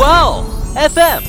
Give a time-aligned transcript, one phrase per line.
[0.00, 1.22] 哇哦，FM。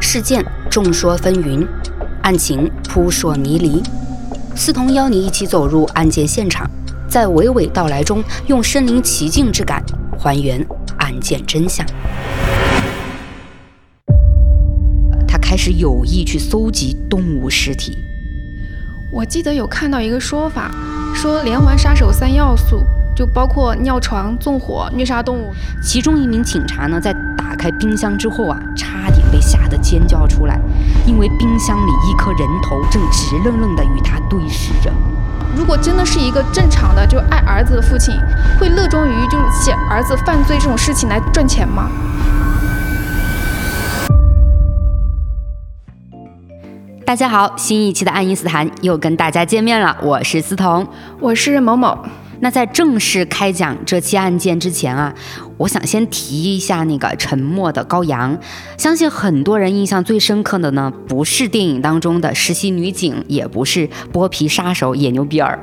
[0.00, 1.68] 事件众说纷纭，
[2.22, 3.82] 案情扑朔迷离。
[4.56, 6.70] 思彤邀你一起走入案件现场，
[7.06, 9.84] 在娓娓道来中，用身临其境之感
[10.18, 10.66] 还原
[10.96, 11.86] 案件真相。
[15.28, 17.98] 他开始有意去搜集动物尸体。
[19.12, 20.70] 我记得有看到一个说法，
[21.14, 22.82] 说连环杀手三要素
[23.20, 25.52] 就包括尿床、纵火、虐杀动物。
[25.82, 30.58] 其中一名警察呢，在打开冰箱之后啊，差点被吓得尖叫出来，
[31.04, 34.90] 因为冰箱里一颗人头正直愣愣地与他对视着。
[35.54, 38.14] 如果真的是一个正常的就爱儿子的父亲，
[38.58, 41.90] 会乐衷于就是写儿子犯罪这种事情来赚钱吗？
[47.04, 51.98] 大家好，新一期的爱因斯坦又跟大家见面了，我是思彤，我是某某。
[52.40, 55.14] 那在正式开讲这期案件之前啊，
[55.58, 58.38] 我想先提一下那个沉默的羔羊。
[58.76, 65.58] 相信很多人印象最深刻的呢，不是电影当中的实习女警，也不是剥皮杀手野牛比尔，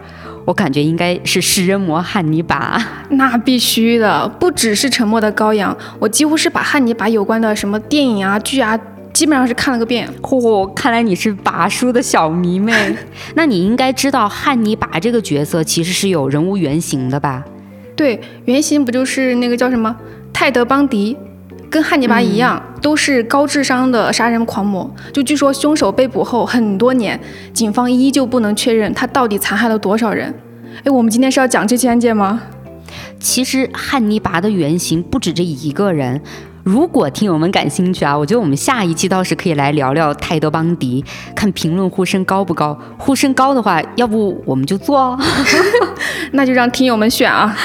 [0.45, 2.80] 我感觉应该是食人魔汉尼拔。
[3.09, 8.80] 那必须的，不只是沉默的羔羊，我几乎是把汉尼拔有关的什么电影啊、剧啊。
[9.18, 10.08] 基本上是看了个遍。
[10.22, 12.72] 嚯，看来你是拔叔的小迷妹。
[13.34, 17.44] 那你应该知道汉尼拔这个角色其实是有人物原型的吧？
[17.96, 19.98] 对，原型不就是那个叫什么
[20.32, 21.18] 泰德·邦迪，
[21.68, 24.88] 跟汉尼拔一样，都是高智商的杀人狂魔。
[25.12, 27.20] 就据说凶手被捕后很多年，
[27.52, 30.31] 警方依旧不能确认他到底残害了多少人。
[30.84, 32.40] 哎，我们今天是要讲这起案件吗？
[33.20, 36.22] 其实汉尼拔的原型不止这一个人。
[36.68, 41.02] 如果听友们感兴趣啊，我觉得我们下一期倒是可以来聊聊泰德·邦迪，
[41.34, 42.78] 看评论呼声高不高。
[42.98, 45.20] 呼声高的话，要不我们就做，哦
[46.34, 47.56] 那就让听友们选啊。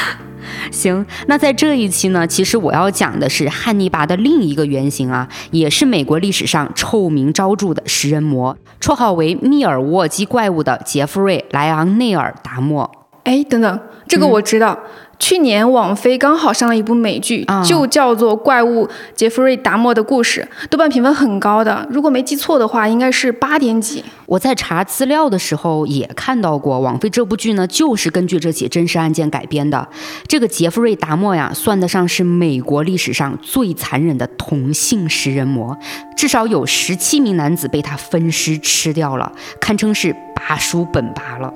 [0.70, 12.88] 行，那在这一期呢，其实我要讲的是汉尼拔的另一个原型啊，也是美国历史上臭名昭著的食人魔，绰号为密尔沃基怪物的杰弗瑞·莱昂内尔·达莫。
[13.24, 14.78] 哎，等等，这个我知道。
[15.22, 21.86] 去年网飞刚好上了一部美剧，就叫做《怪物杰弗瑞·达莫的故事》，豆瓣评分很高的。
[21.88, 24.04] 如果没记错的话，应该是八点几。
[24.26, 29.86] 我在查资料的时候也看到过，网飞这部剧呢，就是根据这起真实案件改编的。
[30.26, 35.78] 这个杰弗瑞·达莫呀，算得上是美国历史上最残忍的同性食人魔，
[36.16, 39.30] 至少有十七名男子被他分尸吃掉了，
[39.60, 41.54] 堪称是拔叔本拔了。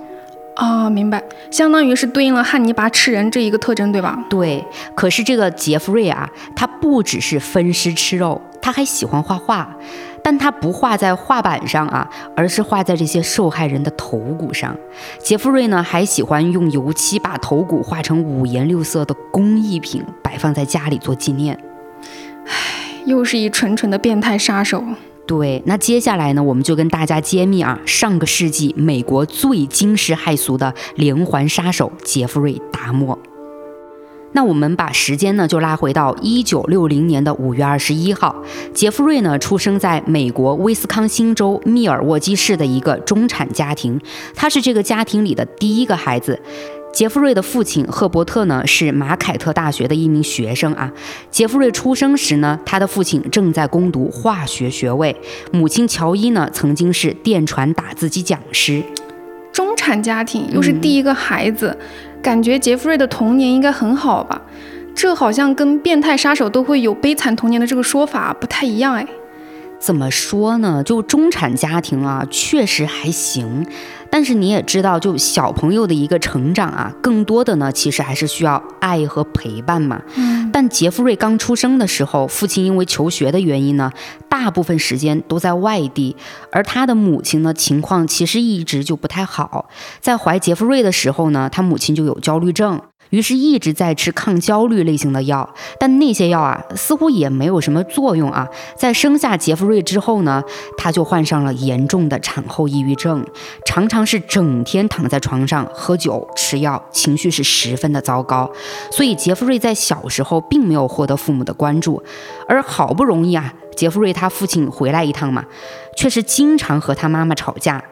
[0.56, 4.18] 哦，明白，相当于是对应了汉尼拔吃人这一个特征，对吧？
[4.30, 4.64] 对。
[4.94, 9.76] 可是这个杰弗瑞啊，他不只是分尸吃肉，他还喜欢画画，
[10.22, 14.74] 但他不画在画板上啊，而是画在这些受害人的头骨上。
[15.22, 21.58] 杰弗瑞呢，还喜欢用油漆把头骨画成五颜六色的工艺品，摆放在家里做纪念。
[22.46, 24.82] 唉，又是一纯纯的变态杀手。
[25.26, 33.18] 对，那接下来呢，我们就跟大家揭秘啊，上个世纪美国最惊世骇俗的连环杀手杰弗瑞·达莫。
[34.32, 38.36] 那我们把时间呢，就拉回到一九六零年的五月二十一号，
[38.72, 43.98] 杰弗瑞呢，出生在美国威斯康星州密尔沃基市的一个中产家庭，
[44.34, 46.38] 他是这个家庭里的第一个孩子。
[46.96, 50.90] 杰弗瑞的父亲赫伯特呢是马凯特大学的一名学生啊。
[51.30, 55.14] 杰弗瑞出生时呢，他的父亲正在攻读化学学位，
[55.52, 58.82] 母亲乔伊呢曾经是电传打字机讲师。
[59.52, 61.76] 中产家庭又是第一个孩子，
[62.22, 64.40] 感觉杰弗瑞的童年应该很好吧？
[64.94, 69.06] 这好像跟变态杀手都会有悲惨童年的这个说法不太一样哎。
[69.78, 70.82] 怎么说呢？
[70.82, 73.66] 就中产家庭啊，确实还行。
[74.10, 80.00] 但是你也知道，就小朋友的一个成长啊，更多的呢，其实还是需要爱和陪伴嘛。
[80.16, 80.50] 嗯。
[80.52, 83.92] 但杰弗瑞刚出生的时候，父亲因为求学的原因呢，
[84.28, 86.16] 大部分时间都在外地，
[86.50, 89.68] 而他的母亲呢，情况其实一直就不太好。
[90.00, 92.80] 在怀杰弗瑞的时候呢，他母亲就有焦虑症。
[93.10, 95.48] 于是一直在吃抗焦虑类型的药，
[95.78, 98.48] 但那些药啊，似乎也没有什么作用啊。
[98.76, 100.42] 在生下杰弗瑞之后呢，
[100.76, 103.24] 他就患上了严重的产后抑郁症，
[103.64, 108.50] 常常是整天躺在床上喝酒吃药，情绪是十分的糟糕。
[108.90, 112.02] 所以杰弗瑞在小时候并没有获得父母的关注，
[112.48, 115.44] 而好不容易啊，杰弗瑞他父亲回来一趟嘛，
[115.96, 117.82] 却是经常和他妈妈吵架。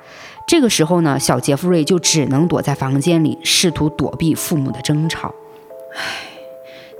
[0.46, 5.35] 这个时候呢，小杰弗瑞就只能躲在房间里，试图躲避父母的争吵。
[5.96, 6.02] 唉，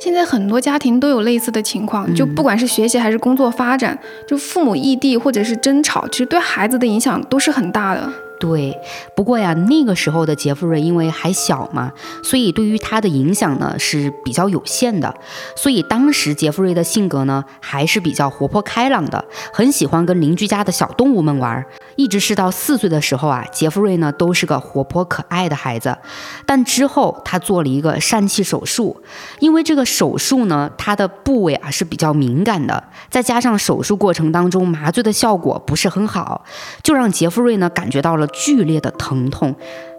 [0.00, 8.11] 现在很多家庭都有类似的情况，就不管是学习还是工作发展，就父母异地或者是争吵，其实对孩子的影响都是很大的。
[8.41, 8.76] 对，
[9.14, 11.93] 不过呀，那个时候的杰弗瑞因为还小嘛，
[12.23, 15.14] 所以对于他的影响呢是比较有限的。
[15.56, 21.64] 所以当时杰弗瑞的性格呢还是比较活泼开朗的，很喜欢跟邻居家的小动物们玩。
[21.96, 25.96] 一直是到四岁的时候啊，杰弗瑞呢都是个活泼可爱的孩子。
[26.44, 29.02] 但之后他做了一个疝气手术，
[29.38, 36.44] 因为这个手术呢，他的部位啊是比较敏感的，再加上手术过程当中麻醉的效果不是很好，
[36.82, 38.29] 就让杰弗瑞呢感觉到了。
[38.35, 39.55] 剧烈的疼痛，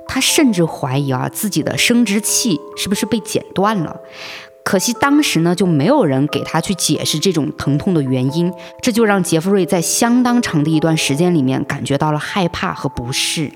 [0.07, 3.95] 他甚至怀疑啊自己的生殖器是不是被剪断了。
[4.65, 8.51] 可惜当时呢就没有人给他去解释这种疼痛的原因，
[8.81, 13.51] 这就让杰弗瑞在相当长的一段时间里面感觉到了害怕和不适。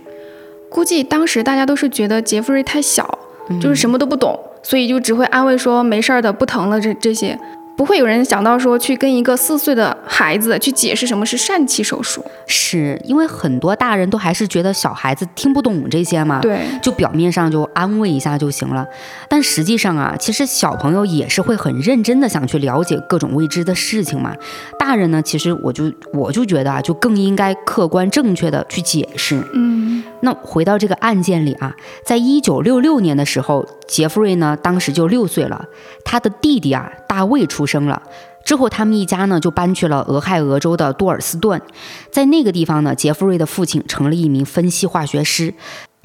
[0.69, 3.17] 估计当时大家都是觉得杰弗瑞太小，
[3.59, 7.37] 就是什么都不懂，所以就只会安慰说没事儿的，不疼了这这些。
[7.79, 18.85] 不会有人想到说去跟一个四岁的孩子去解释什么是疝气手术，是因为很多大人都还是觉得小孩子听不懂这些嘛，对，就表面上就安慰一下就行了。
[19.29, 24.35] 但实际上啊，其实小朋友也是会很认真的想去了解各种未知的事情嘛。
[24.77, 29.41] 大人呢，其实我就我就觉得啊，就更应该客观正确的去解释。
[29.53, 31.73] 嗯，那回到这个案件里啊，
[32.03, 35.65] 在一九六六年的时候，杰弗瑞呢当时就六岁了，
[36.03, 37.69] 他的弟弟啊大卫出。
[37.69, 38.01] 生了
[38.43, 41.61] 之后，他们一家呢就搬去了俄亥俄州的多尔斯顿，
[42.09, 45.53] 在那个地方呢，杰弗瑞的父亲成了一名分析化学师。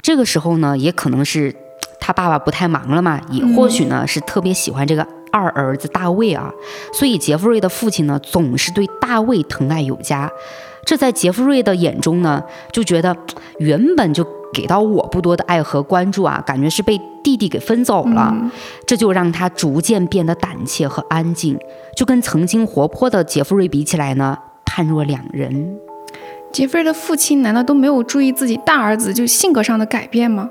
[0.02, 1.56] 这个时候呢，也可能是
[1.99, 6.53] 他爸爸不太忙了嘛，也或许呢是特别喜欢这个二儿子大卫啊，
[6.93, 10.31] 所以杰弗瑞的父亲呢总是对大卫疼爱有加。
[10.87, 12.43] 这在杰弗瑞的眼中呢，
[12.73, 13.17] 就觉得
[13.59, 14.25] 原本就。
[14.55, 18.33] 给到我不多的爱和关注啊，感觉是被弟弟给分走了，
[18.87, 21.59] 这就让他逐渐变得胆怯和安静，
[21.97, 25.77] 就跟曾经活泼的杰弗瑞比起来呢，判若两人。
[26.53, 30.49] 杰弗瑞的父亲难道都没有注意自己大儿子就性格上的改变吗？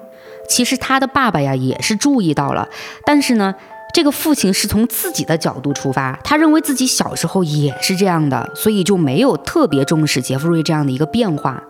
[0.50, 2.68] 其实他的爸爸呀也是注意到了，
[3.06, 3.56] 但是呢，
[3.94, 11.64] 这个父亲是从自己的角度出发，他认为自己小时候也是这样的，所以就没有特别重视杰弗瑞这样的一个变化。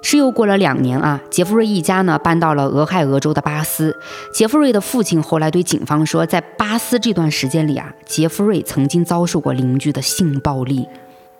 [0.00, 3.96] 是又过了两年啊，杰弗瑞一家呢搬到了俄亥俄州的巴斯。
[4.32, 10.86] 杰弗瑞的父亲后来对警方说，在巴斯这段时间里啊，杰弗瑞曾经遭受过邻居的性暴力。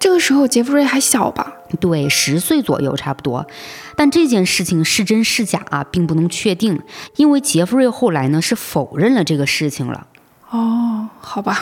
[0.01, 1.59] 这个时候杰弗瑞还小吧？
[1.79, 3.47] 对，十岁左右差不多。
[3.97, 6.83] 但这件事情是真是假啊，并不能确定，
[7.15, 10.09] 因为杰弗瑞后来呢是否认了这个事情了。
[10.51, 11.59] 哦，好吧。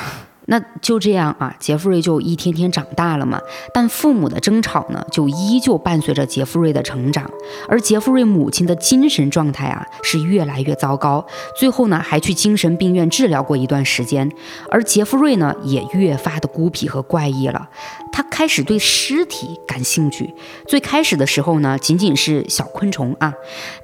[0.46, 3.40] 那就这样啊，杰弗瑞就一天天长大了嘛。
[3.72, 7.30] 但父母的争吵呢，就依旧伴随着杰弗瑞的成长。
[7.68, 11.24] 而杰弗瑞母亲的精神状态啊，是越来越糟糕。
[11.58, 14.30] 最后呢，还去精神病院治疗过一段时间。
[14.70, 17.68] 而杰弗瑞呢，也越发的孤僻和怪异了。
[18.12, 20.34] 他开始对尸体感兴趣。
[20.68, 23.32] 最开始的时候呢，仅仅是小昆虫啊。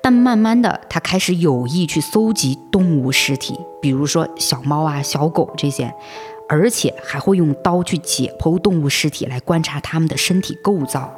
[0.03, 5.93] 但慢慢的，他开始有意去搜集动物尸体，比如说小猫啊、小狗这些。
[6.51, 11.15] 而且还会用刀去解剖动物尸体来观察它们的身体构造。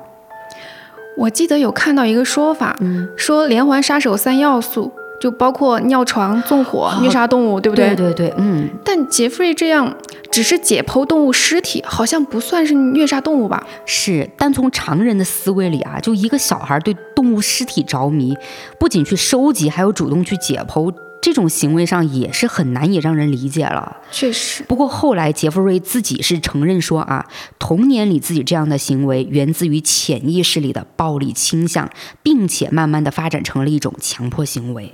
[1.17, 7.95] 我记得有看到一个说法，嗯说连环杀手三要素就包括尿床、纵火、虐杀动物，对不对？
[7.95, 8.69] 对对对，嗯。
[8.85, 9.97] 但杰弗瑞这样
[10.31, 13.67] 只是解剖动物尸体，好像不算是虐杀动物吧？
[13.87, 18.37] 是，但从常人的思维里啊，就一个小孩对动物尸体着迷，
[18.79, 20.93] 不仅去收集，还有主动去解剖。
[21.23, 24.65] 这种行为上也是很难以让人理解了，确实。
[24.65, 27.25] 不过后来杰弗瑞自己是承认说啊，
[27.61, 31.89] 童年里自己这样的行为源自于潜意识里的暴力倾向，
[32.25, 34.93] 并且慢慢的发展成了一种强迫行为。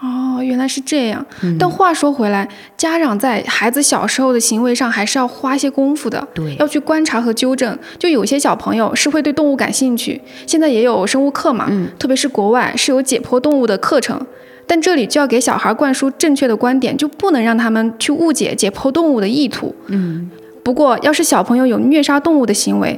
[0.00, 1.24] 哦，原来是这样。
[1.58, 7.78] 但话说回来，家长在孩子小时候的行为上还是要花些功夫的，对，要去观察和纠正。
[7.98, 14.26] 就有些小朋友是会对动物感兴趣，现在也有生物课嘛，嗯，特别是国外是有解剖动物的课程。
[14.70, 19.74] 但这里就要给小孩灌输正确的观点，就不能让他们去误解解剖动物的意图。
[19.88, 20.30] 嗯，
[20.62, 22.96] 不过要是小朋友有虐杀动物的行为，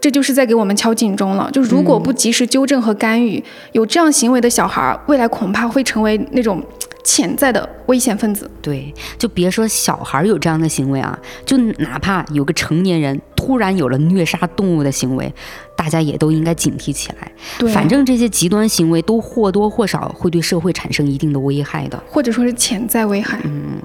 [0.00, 1.50] 这就是在给我们敲警钟了。
[1.52, 6.62] 就如果不及时纠正和干预，有这样行为的小孩，未来恐怕会成为那种。
[7.02, 15.32] 潜在的危险分子，对，就别说小孩有这样的行为啊，就哪怕有个成年人突然有了虐杀动物的行为，
[15.76, 17.32] 大家也都应该警惕起来。
[17.58, 23.40] 对，反正这些极端行为都或多或少会对社会产生一定的危害的，或者说是潜在危害。
[23.44, 23.80] 嗯，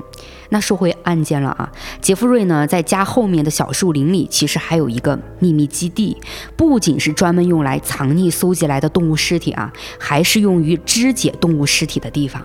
[0.50, 6.18] 那说回案件了啊，杰弗瑞呢，在家后面的小树林里，其实还有一个秘密基地，
[6.58, 12.42] 不仅是专门用来藏匿搜集来的动物尸体啊，还是用于肢解动物尸体的地方。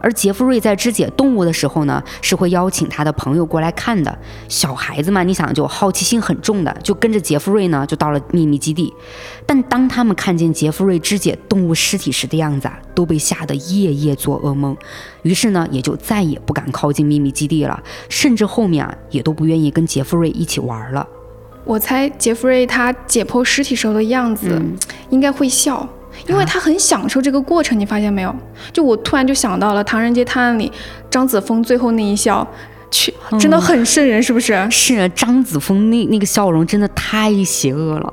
[0.00, 4.18] 而杰弗瑞在肢解动物的时候呢，是会邀请他的朋友过来看的。
[4.48, 8.92] 小孩子嘛，你想就好奇心很重的，就跟着杰弗瑞呢，就到了秘密基地。
[9.44, 14.76] 但当他们看见杰弗瑞肢解动物尸体时的样子啊，都被吓得夜夜做噩梦，
[15.22, 21.06] 于是呢，也就再也不敢靠近秘密基地了，甚至后面啊，也都不愿意跟杰弗瑞一起玩了。
[21.64, 24.60] 我猜杰弗瑞他解剖尸体时候的样子，
[25.10, 25.86] 应该会笑。
[26.26, 28.34] 因为他很享受这个过程，你发现没有？
[28.72, 30.70] 就我突然就想到了《唐人街探案》里
[31.10, 32.46] 张子枫最后那一笑，
[32.90, 34.66] 去真的很瘆人，是不是？
[34.70, 38.12] 是张子枫那那个笑容真的太邪恶了。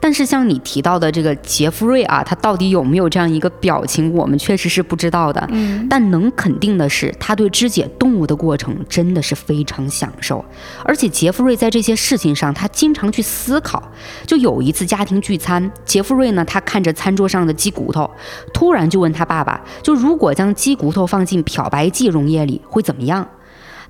[0.00, 5.44] 但是像你提到的这个杰弗瑞啊，他到底有没有这样一个表情，我们确实是不知道的。
[5.50, 10.44] 嗯，但能肯定的是，他对肢解动物的过程真的是非常享受。
[10.84, 13.82] 而且杰弗瑞在这些事情上，他经常去思考。
[14.24, 18.08] 就有一次家庭聚餐，杰弗瑞呢，他看着餐桌上的鸡骨头，
[18.54, 23.26] 突然就问他爸爸：就如果将鸡骨头放进漂白剂溶液里会怎么样？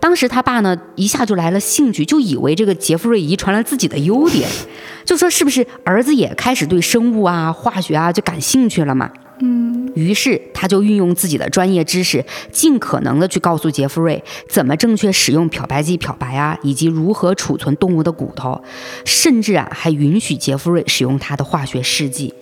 [0.00, 4.48] 当时他爸呢一下就来了兴趣，就以为这个杰弗瑞遗传了自己的优点，
[5.04, 9.10] 就说是不是儿子也开始对生物啊、化学啊就感兴趣了嘛？
[9.38, 18.62] 嗯，于是他就运用自己的专业知识，尽可能的去告诉杰弗瑞怎么正确使用漂白剂漂白啊，以及如何储存动物的骨头，
[19.04, 22.32] 甚至啊还允许杰弗瑞使用他的化学试剂。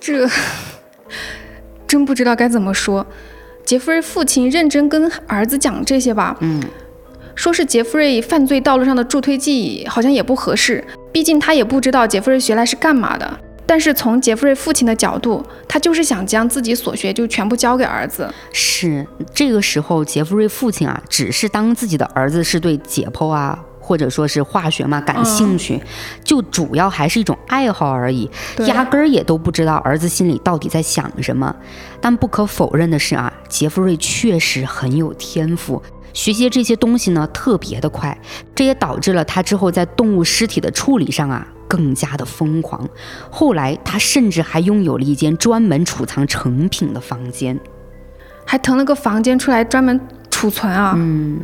[0.00, 0.28] 这
[1.86, 3.06] 真不知道该怎么说。
[3.64, 6.60] 杰弗瑞父亲认真跟儿子讲这些吧，嗯，
[7.34, 10.84] 说是杰弗瑞犯罪道路上的助推剂，好像也不合适。
[11.12, 13.38] 毕竟他也不知道杰弗瑞学来是干嘛的。
[13.66, 18.28] 但是从杰弗瑞父亲的角度，他就是想将自己所学就全部教给儿子。
[18.52, 23.58] 是这个时候，杰弗瑞父亲啊，只是当自己的儿子是对解剖啊。
[23.84, 25.82] 或者说是化学嘛，感兴趣，
[26.22, 28.30] 就主要还是一种爱好而已，
[28.68, 31.54] 压根儿也都不知道儿子心里到底在想什么。
[32.00, 38.16] 但不可否认的是啊，杰弗瑞确实很有天赋，学习这些东西呢特别的快，
[38.54, 42.88] 这也导致了他之后在动物尸体的处理上啊更加的疯狂。
[43.30, 47.58] 后来他甚至还拥有了一间专门储藏成品的房间，
[48.44, 50.00] 还腾了个房间出来专门
[50.30, 50.94] 储存啊。
[50.96, 51.40] 嗯。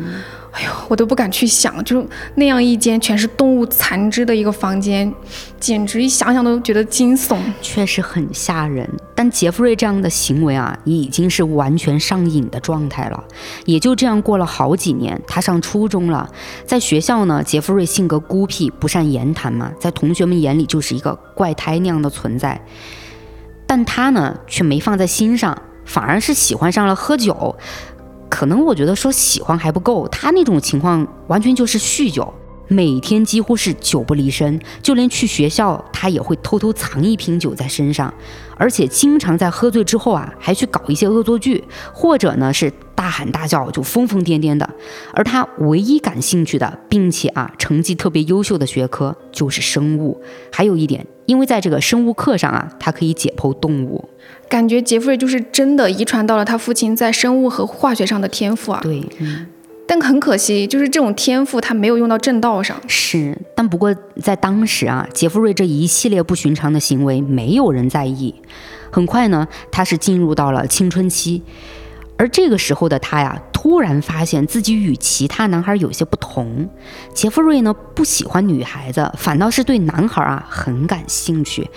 [0.52, 5.12] 哎呦，我都不敢去想，就那样一间全是动物残肢的一个房间，
[5.60, 8.88] 简直一想想都觉得惊悚，确实很吓人。
[9.14, 13.24] 但杰弗瑞这样的行为啊，已经是完全上瘾的状态了。
[13.66, 16.28] 也就这样过了好几年，他上初中了，
[16.64, 22.60] 在学校呢，杰弗瑞性格孤僻，不善言谈嘛，在同学们眼里就是一个怪胎那样的存在。
[23.66, 27.54] 但他呢，却没放在心上，反而是喜欢上了喝酒。
[28.28, 32.32] 可能我觉得说喜欢还不够，他那种情况完全就是酗酒，
[32.68, 38.12] 每天几乎是酒不离身，就连去学校他也会偷偷藏一瓶酒在身上，
[38.56, 42.72] 而且经常在喝醉之后啊，还去搞一些恶作剧，或者呢是。
[42.98, 44.68] 大喊大叫就疯疯癫癫的，
[45.14, 50.20] 而他唯一感兴趣的，并且啊成绩特别优秀的学科就是生物。
[50.50, 54.08] 还有一点，因为在这个生物课上啊，他可以解剖动物。
[54.48, 58.80] 感觉杰弗瑞就是真的遗传到了他父亲在生物和化学上的天赋啊。
[58.82, 59.04] 对，
[59.86, 62.74] 但很可惜，就是这种天赋他没有用到正道上。
[62.86, 68.34] 是，但不过在当时啊，杰弗瑞这一系列不寻常的行为，没有人在意。
[68.90, 71.42] 很快呢，他是进入到了青春期。
[72.18, 76.68] 而这个时候的他呀，突然发现自己与其他男孩有些不同。
[77.14, 81.70] 杰弗瑞呢，不喜欢女孩子，反倒是对男孩啊很感兴趣。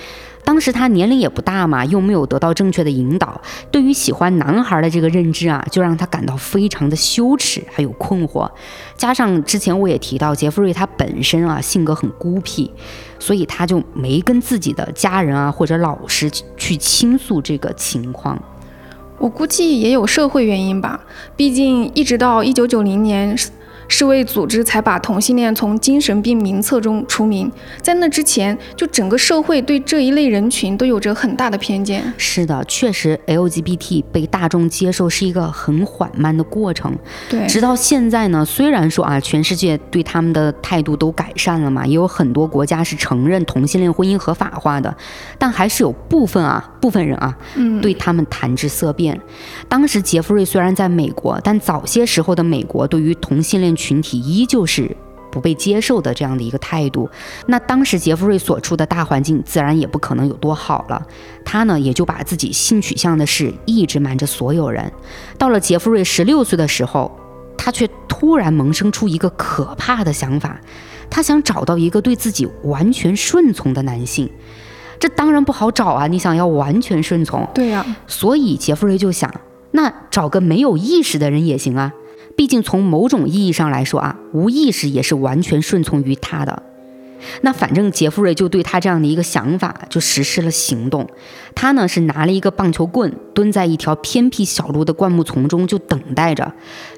[0.44, 8.50] 当时他年龄也不大嘛，又没有得到正确的引导，对于喜欢男孩的这个认知啊，就让他感到非常的羞耻，还有困惑。
[8.98, 12.72] 加上之前我也提到，杰弗瑞他本身啊性格很孤僻，
[13.20, 18.42] 所以他就没跟自己的家人啊或者老师去倾诉这个情况。
[19.22, 21.00] 我估计也有社会原因吧，
[21.36, 23.38] 毕竟一直到一九九零年。
[23.92, 32.02] 世卫组织才把同性恋从精神病名册中除名，在那之前，就整个社会对这一类人群都有着很大的偏见。
[32.16, 36.98] 是的，确实，LGBT 被大众接受是一个很缓慢的过程。
[37.30, 44.96] 对，直到现在呢，虽然说啊，全世界对他们的态度都改善了嘛，也有很多国家是承认同性恋婚姻合法化的，
[45.38, 49.20] 但还是有部分啊，部分人啊，嗯，对他们谈之色变。
[49.68, 53.76] 当时杰弗瑞虽然在美国，但早些时候的美国对于同性恋。
[53.82, 54.96] 群体依旧是
[55.32, 57.10] 不被接受的这样的一个态度，
[57.48, 61.02] 那当时杰弗瑞所处的大环境自然也不可能有多好了。
[61.44, 64.92] 他呢也就把自己性取向的事一直瞒着所有人。
[65.38, 67.12] 到了杰弗瑞十六岁的时候，
[67.58, 70.60] 他却突然萌生出一个可怕的想法，
[71.10, 74.30] 他想找到一个对自己完全顺从的男性。
[75.00, 76.06] 这当然不好找啊！
[76.08, 77.84] 你想要完全顺从，对呀。
[78.06, 79.34] 所以杰弗瑞就想。
[79.74, 81.94] 那找个没有意识的人也行啊。
[82.42, 86.64] 毕竟从某种意义上来说啊，无意识也是完全顺从于他的。
[87.42, 91.08] 那反正杰弗瑞就对他这样的一个想法就实施了行动。
[91.54, 96.52] 他呢是拿了一个棒球棍，蹲在一条偏僻小路的灌木丛中就等待着。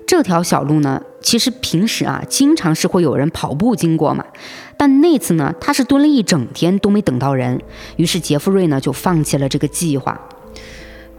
[0.08, 4.24] 这条小路呢，其实平时啊经常是会有人跑步经过嘛。
[4.78, 7.60] 但那次呢，他是蹲了一整天都没等到人，
[7.98, 10.30] 于是杰弗瑞呢就放弃了这个计划。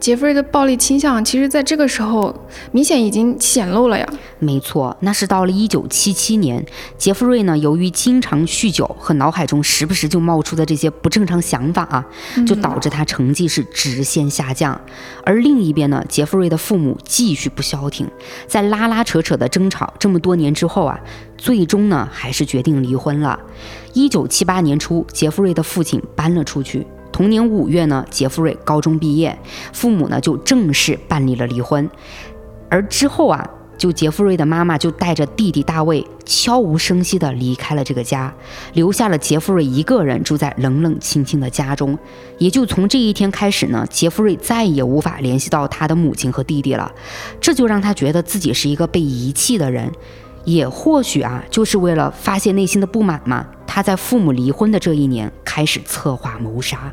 [0.01, 2.35] 杰弗瑞的暴力倾向，其实在这个时候
[2.73, 4.07] 明显已经显露了呀。
[4.39, 6.63] 没错，那是到了一九七七年，
[6.99, 12.05] 杰弗瑞呢，由于经常酗酒和脑海中时不时就冒出的这些不正常想法啊，
[12.47, 14.79] 就导致他成绩是直线下降。
[15.25, 18.07] 而另一边呢，杰弗瑞的父母继续不消停，
[18.47, 21.01] 在拉拉扯扯的争吵这么多年之后啊，
[21.39, 23.41] 最终呢，还是决定离婚了。
[23.95, 26.87] 一九七八年初，杰弗瑞的父亲搬了出去。
[27.15, 29.39] 同年五月呢，杰弗瑞高中毕业，
[29.73, 31.89] 父母呢就正式办理了离婚。
[32.69, 38.35] 而之后啊，就杰弗瑞的妈妈就带着弟弟大卫悄无声息地离开了这个家，
[38.73, 41.97] 留下了杰弗瑞一个人住在冷冷清清的家中。
[42.39, 46.91] 也就从这一天开始呢，杰弗瑞再也无法联系到他的母亲和弟弟了，
[47.41, 49.89] 这就让他觉得自己是一个被遗弃的人。
[50.45, 56.93] 也或许啊，就是为了发泄内心的不满嘛，他在父母离婚的这一年开始策划谋杀。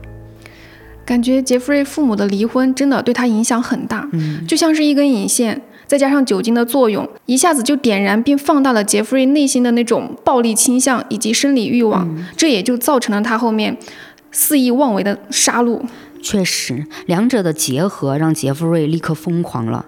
[1.03, 13.75] 感觉杰弗瑞父母的离婚真的对他影响很大，嗯，就像是一根引线，再加上酒精的作用，一下子就点燃并放大了杰弗瑞内心的那种暴力倾向以及生理欲望，这也就造成了他后面
[14.31, 15.81] 肆意妄为的杀戮。
[16.21, 19.85] 确实，两者的结合让杰弗瑞立刻疯狂了。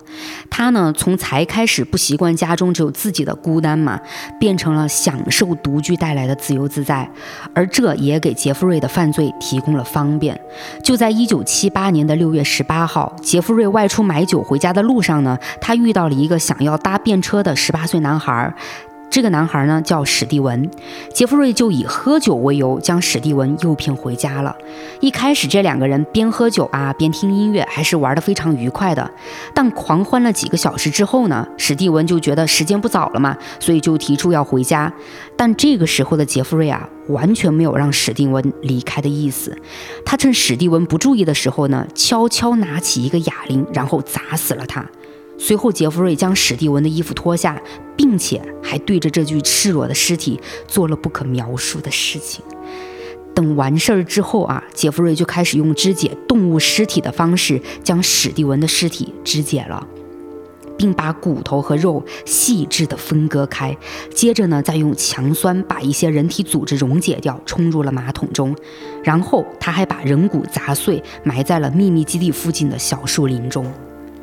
[0.50, 4.00] 他呢，从才开始不习惯家中只有自己的孤单嘛，
[4.40, 7.10] 变成了享受独居带来的自由自在，
[7.54, 10.40] 而这也给杰弗瑞的犯罪提供了方便。
[10.84, 18.54] 就在一九七八年的六月十八号，杰弗瑞外出买酒回家的路上呢，他遇到了一个想要搭便车的十八岁男孩。
[19.14, 20.72] 这个男孩呢叫史蒂文，
[21.14, 24.58] 杰弗瑞就以喝酒为由将史蒂文诱骗回家了。
[25.02, 29.12] 一开始这两个人边喝酒啊边听音乐，还是玩得非常愉快的。
[29.54, 34.92] 但狂欢了几个小时之后呢，史蒂文就觉得时间不早了嘛，所以就提出要回家。
[35.38, 39.56] 但这个时候的杰弗瑞啊，完全没有让史蒂文离开的意思。
[40.04, 44.84] 他趁史蒂文不注意的时候呢，悄悄拿起一个哑铃，然后砸死了他。
[45.46, 47.62] 随后，杰弗瑞将史蒂文的衣服脱下，
[47.98, 52.42] 并且还对着这具赤裸的尸体做了不可描述的事情。
[53.36, 59.86] 等完事儿之后啊，杰弗瑞就开始用肢解动物尸体的方式将史蒂文的尸体肢解了，
[60.78, 63.76] 并把骨头和肉细致地分割开。
[64.16, 68.56] 接着呢，再用强酸把一些人体组织溶解掉，冲入了马桶中。
[69.04, 73.70] 然后他还把人骨砸碎，埋在了秘密基地附近的小树林中。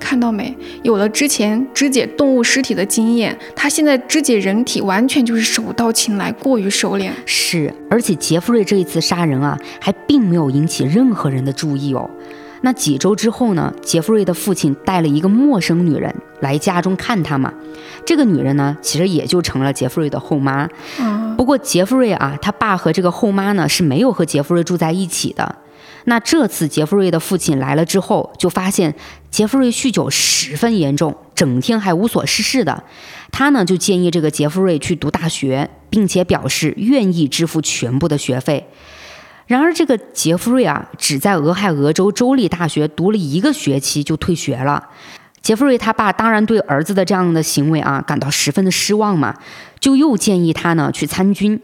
[0.00, 0.56] 看到没？
[0.82, 7.12] 有了之前肢解动物尸体的经验，他现在肢解人体完全就是手到擒来，过于熟练。
[7.26, 12.10] 是，而且杰弗瑞这一次杀人啊，还并没有引起任何人的注意哦。
[12.62, 13.72] 那几周之后呢？
[13.80, 17.50] 杰弗瑞的父亲带了一个陌生女人来家中看他嘛。
[18.04, 20.68] 这个女人呢，其实也就成了杰弗瑞的后妈。
[21.38, 25.56] 不过杰弗瑞啊，他爸和这个后妈呢是没有和杰弗瑞住在一起的。
[26.04, 28.94] 那这次杰弗瑞的父亲来了之后，就发现
[29.30, 32.82] 杰弗瑞酗酒十分严重，整天还无所事事的。
[33.30, 38.66] 他呢就建议这个杰弗瑞去读大学，并且表示愿意支付全部的学费。
[39.46, 44.88] 然而这个杰弗瑞啊，只在俄亥俄州州立大学读了一个学期就退学了。
[45.42, 49.34] 杰弗瑞他爸当然对儿子的这样的行为啊感到十分的失望嘛，
[49.78, 51.60] 就又建议他呢去参军。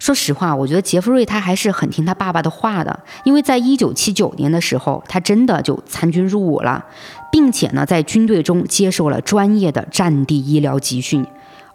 [0.00, 6.82] 说实话，我觉得杰弗瑞他还是很听他爸爸的话的，因为在一九七九年的时候，他真的就参军入伍了，
[7.30, 11.24] 并且呢，在军队中接受了专业的战地医疗集训，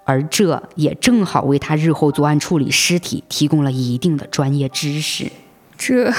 [0.04, 5.32] 而这也正好为他日后作案处理尸体提供了一定的专业知识。
[5.78, 6.12] 这。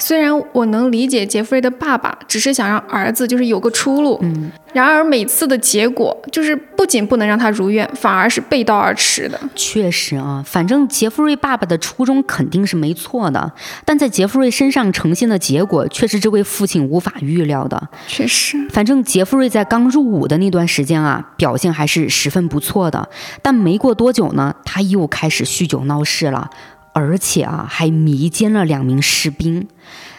[0.00, 9.38] 虽然我能理解杰弗瑞的爸爸只是想让儿子就是有个出路，嗯，然而每次的结果就是不仅不能让他如愿，反而是背道而驰的。
[9.54, 13.52] 确实啊，反正杰弗瑞爸爸的初衷肯定是没错的，
[13.84, 17.88] 但在杰弗瑞身上呈现的结果却是这位父亲无法预料的。
[18.08, 23.08] 确实，反正杰弗瑞在刚入伍的那段时间啊，表现还是十分不错的，
[23.42, 26.48] 但没过多久呢，他又开始酗酒闹事了。
[26.92, 29.66] 而且啊，还迷奸了两名士兵。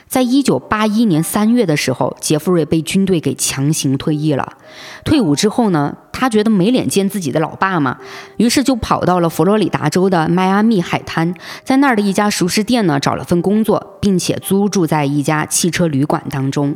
[0.07, 4.57] 在一九八一年三月的时候，杰弗瑞被军队给强行退役了。
[5.05, 7.97] 退伍之后呢，他觉得没脸见自己的老爸嘛，
[8.35, 16.75] 于是就跑到了佛罗里达州的迈阿密海滩，在那儿的一家熟食店呢找了份工作，并且租住在一家汽车旅馆当中。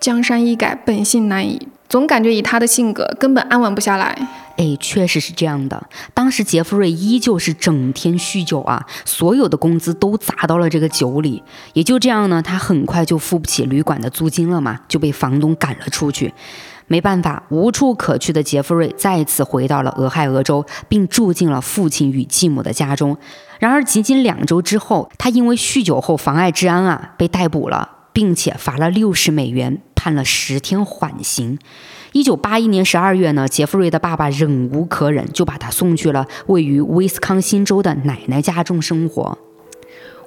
[0.00, 4.18] 江山易改，本性难移，总感觉以他的性格根本安稳不下来。
[4.56, 5.88] 哎，确实是这样的。
[6.14, 11.42] 当时杰弗瑞依旧是整天酗酒啊，所有的工资都砸到了这个酒里。
[11.74, 16.32] 也就这样呢，他很快就付不起旅馆的租金了嘛，就被房东赶了出去。
[16.88, 23.18] 没办法，无处可去的杰弗瑞再次回到了俄亥俄州，并住进了父亲与继母的家中。
[23.58, 31.58] 然而，仅仅两周之后，他因为酗酒后妨碍治安啊，被逮捕了，并且罚了六十美元，判了十天缓刑。
[32.16, 39.36] 一九八一年十二月呢，杰弗瑞的爸爸忍无可忍，就把他送去了位于威斯康星州的奶奶家中生活。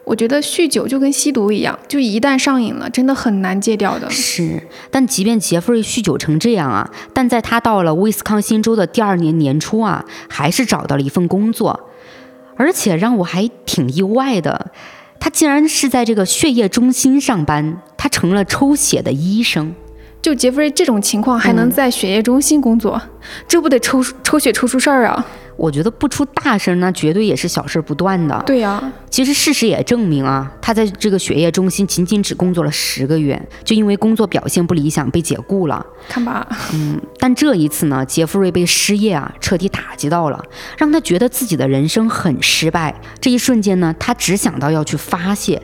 [0.03, 4.07] 我觉得酗酒就跟吸毒一样，就一旦上瘾了，真的很难戒掉的。
[4.11, 11.89] 是，但即便杰弗瑞酗酒成这样啊，但在他到了威斯康星州的第二年年初啊，还是找到了一份工作，
[12.55, 14.69] 而且让我还挺意外的，
[15.19, 19.73] 他竟然是在这个血液中心上班，他成了抽血的医生。
[20.21, 23.01] 就杰弗瑞这种情况还能在血液中心工作，
[23.47, 25.25] 这不得抽抽血抽出事儿啊？
[25.59, 28.41] 我觉得不出大事，那绝对也是小事不断的。
[28.45, 35.85] 对呀，其实事实也证明啊，他在这个血液中心仅仅只工作了十个月，就因为工作表现不理想被解雇了。
[36.07, 40.41] 看吧，嗯，但这一次呢，杰弗瑞被失业啊彻底打击到了，
[40.77, 42.95] 让他觉得自己的人生很失败。
[43.19, 45.61] 这一瞬间呢，他只想到要去发泄。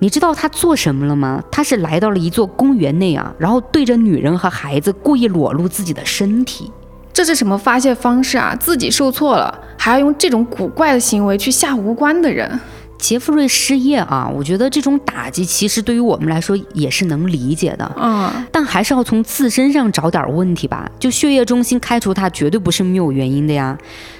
[0.00, 1.42] 你知道他做什么了吗？
[1.50, 6.70] 他是来到了一座公园内啊，然后对着女人和孩子故意裸露自己的身体。
[7.18, 8.54] 这是什么发泄方式啊？
[8.60, 12.48] 自己受挫了，还要用这种古怪的行为去吓无关的人。
[12.96, 17.92] 杰弗瑞失业啊，我觉得这种打击其实对于我们来说也是能理解的。
[18.00, 20.88] 嗯，但还是要从自身上找点问题吧。
[21.00, 23.76] 就血液中心开除他，绝对不是没有原因的呀。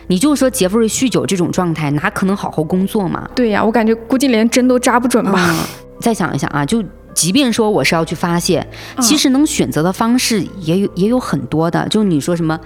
[0.09, 3.31] 你就说杰弗瑞酗酒这种状态，哪可能好好工作嘛？
[3.33, 5.55] 对呀，我感觉估计连针都扎不准吧。
[6.01, 6.83] 再想一想啊，就
[7.15, 8.67] 即便说我是要去发泄，
[9.01, 11.89] 其实能选择的方式也有也有很多的。
[11.89, 12.59] 就你说什么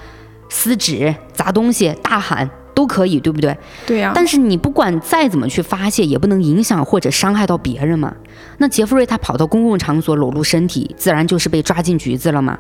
[0.53, 2.49] 撕纸、砸东西、大喊。
[2.75, 3.55] 都可以，对不对？
[3.87, 4.13] 对呀。
[4.15, 8.15] 但是你不管再怎么去发泄，也不能影响或者伤害到别人嘛。
[8.57, 12.59] 那杰弗瑞他跑到公共场所裸露身体，自然就是被抓进局子了嘛。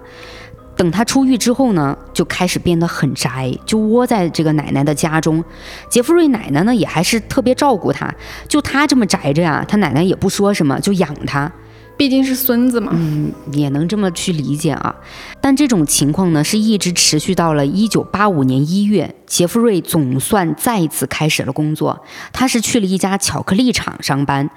[0.76, 5.42] 等他出狱之后呢，就开始变得很宅，就窝在这个奶奶的家中。
[5.88, 8.14] 杰弗瑞奶奶呢，也还是特别照顾他。
[8.46, 11.50] 就他这么宅着呀，他奶奶也不说什么，就养他。
[11.96, 14.92] 毕竟是孙子嘛，嗯，也能这么去理解啊。
[15.40, 22.04] 但这种情况呢，是一直持续到了一九八五年一月，杰弗瑞总算再次开始了工作。
[22.32, 24.50] 他是去了一家巧克力厂上班，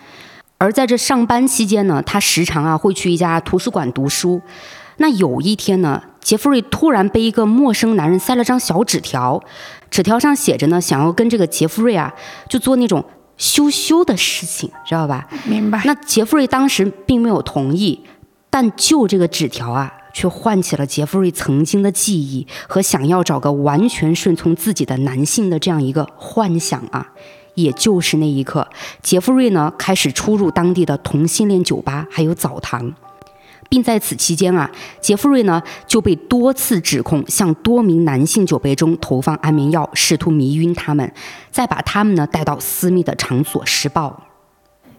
[0.57, 4.41] 而在这上班期间呢，他时常啊会去一家图书馆读书。
[4.97, 9.43] 那有一天呢，杰弗瑞突然被一个陌生男人塞了张小纸条，
[9.91, 12.13] 纸条上写着呢，想要跟这个杰弗瑞啊，
[12.49, 13.05] 就做那种。
[13.37, 15.27] 羞羞的事情，知道吧？
[15.45, 15.81] 明白。
[15.85, 18.01] 那杰弗瑞当时并没有同意，
[18.49, 27.11] 但就这个纸条啊，却唤起了杰弗瑞曾经的记忆和想要找个完全顺从自己的男性的这样一个幻想啊。
[27.55, 28.67] 也就是那一刻，
[29.01, 32.93] 杰弗瑞呢开始出入当地的同性恋酒吧还有澡堂。
[33.69, 34.69] 并在此期间啊，
[35.01, 41.11] 杰弗瑞呢就被多次指控向多名男性酒杯中投放安眠药，试图迷晕他们，
[41.51, 44.23] 再把他们呢带到私密的场所施暴。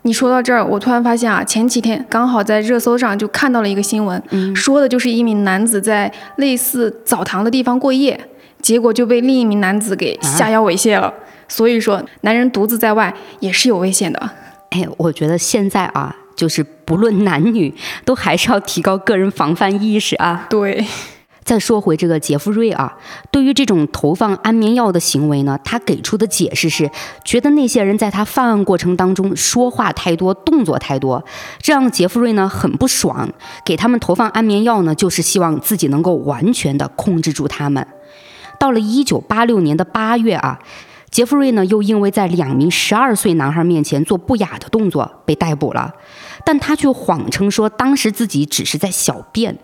[0.03, 4.23] 你说到这儿，我突然发现啊，前几天刚好在热搜上就看到了一个新闻，
[4.55, 8.29] 说的就是一名男子在类似澡堂的地方过夜，
[8.63, 11.13] 结果就被另一名男子给下药猥亵了。
[11.49, 14.31] 所以说，男人独自在外也是有危险的。
[14.71, 16.15] 哎，我觉得现在啊。
[16.37, 20.47] 就是不论男女，都还是要提高个人防范意识啊。
[20.51, 20.87] 对，
[21.43, 22.97] 再说回这个杰弗瑞啊，
[23.31, 26.91] 对于这种投放安眠药的行为呢，他给出的解释是，
[27.25, 31.25] 觉得那些人在他犯案过程当中说话太多，动作太多，
[31.59, 33.29] 这让杰弗瑞呢很不爽，
[33.65, 37.87] 给他们投放安眠药呢，就是希望自己能够完全的控制住他们。
[38.59, 40.59] 到了一九八六年的八月啊。
[41.09, 45.91] 杰弗瑞呢，又因为在两名十二岁男孩面前做不雅的动作被逮捕了，
[46.47, 49.59] 但他却谎称说当时自己只是在小便。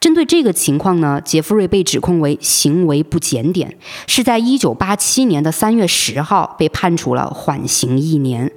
[0.00, 8.50] 针对这个情况呢，杰弗瑞被指控为行为不检点，是在一九八七年的三月十号被判处了缓刑一年。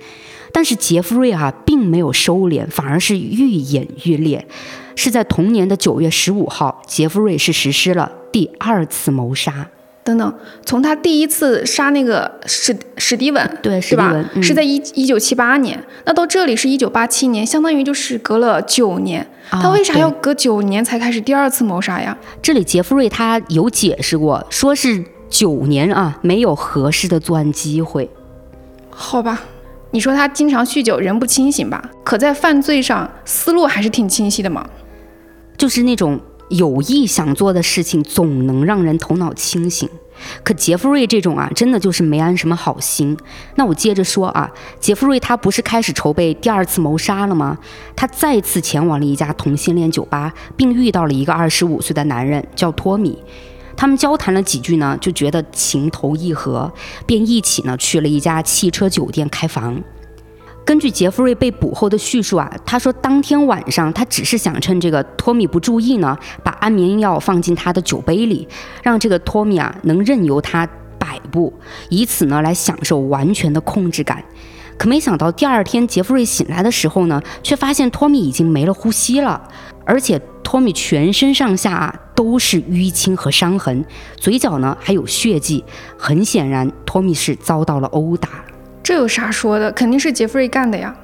[0.54, 4.48] 但是杰弗瑞啊，并没有收敛，反而是愈演愈烈。
[4.96, 9.70] 是在同年的九月十五号，杰弗瑞是实施了第二次谋杀。
[10.08, 10.34] 等等，
[10.66, 14.16] 从他第一次杀那个史史蒂文，对，是吧？
[14.42, 19.28] 是在一一九七八年，那到这里是一九八七年，相当于就是隔了九年。
[19.50, 22.18] 他为啥要隔九年才开始第二次谋杀呀？
[22.42, 28.10] 这里杰弗瑞他有解释过，说是九年啊，没有合适的作案机会。
[28.90, 29.44] 好吧，
[29.92, 31.92] 你说他经常酗酒，人不清醒吧？
[32.06, 34.66] 可在犯罪上思路还是挺清晰的嘛。
[35.58, 39.90] 就是那种有意想做的事情，总能让人头脑清醒。
[40.44, 43.16] 可杰弗瑞这种啊，真的就是没安什么好心。
[43.56, 47.58] 那我接着说啊，杰弗瑞他不是开始筹备第二次谋杀了吗？
[47.96, 53.18] 他再次前往了一家同性恋酒吧，并遇到了一个二十五岁的男人，叫托米。
[53.76, 56.74] 他们交谈了几句呢，就觉得情投意合，
[57.06, 59.80] 便一起呢去了一家汽车酒店开房。
[60.68, 68.46] 根据杰弗瑞被捕后的叙述啊，他说当天晚上他只是想趁这个托米不注意呢，把安眠药放进他的酒杯里，
[68.84, 70.68] 让这个托米啊能任由他
[71.00, 71.54] 摆布，
[71.88, 74.22] 以此呢来享受完全的控制感。
[74.78, 79.42] 可没想到第二天杰弗瑞醒来的时候呢，却发现托米已经没了呼吸了，
[79.86, 83.86] 而且托米全身上下啊都是淤青和伤痕，
[84.18, 85.64] 嘴角呢还有血迹，
[85.98, 88.28] 很显然托米是遭到了殴打。
[88.88, 89.70] 这有啥说的？
[89.74, 90.96] 肯定是杰弗瑞干的呀。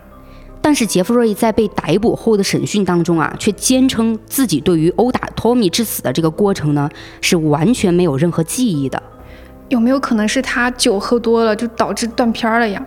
[0.62, 9.04] 但是杰弗瑞在被逮捕后的审讯当中啊，却坚称自己对于殴打托米致死的这个过程呢，是完全没有任何记忆的。
[9.68, 12.82] 有没有可能是他酒喝多了就导致断片了呀？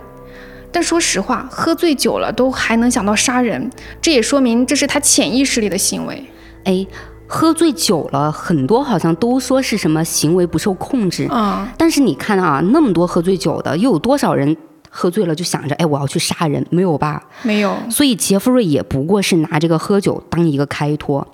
[0.71, 3.69] 但说实话，喝醉酒了都还能想到杀人，
[4.01, 6.25] 这也说明这是他潜意识里的行为。
[6.63, 6.83] 哎，
[7.27, 11.71] 喝醉酒了，很多好像都说是什么行为不受控制啊。
[11.77, 14.57] 但是你看啊，那么多喝醉酒的，又有多少人？
[14.89, 17.23] 喝醉了就想着，哎，我要去杀人，没有吧？
[17.43, 17.75] 没有。
[17.89, 21.27] 所以杰弗瑞也不过是拿这个喝酒当一个开脱。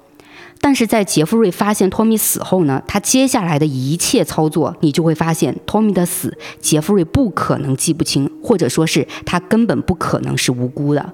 [0.61, 11.13] 但是在杰弗瑞发现托米死后呢，他接下来的一切操作，你就会发现托米的死，杰弗瑞不可能记不清，或者说是他根本不可能是无辜的。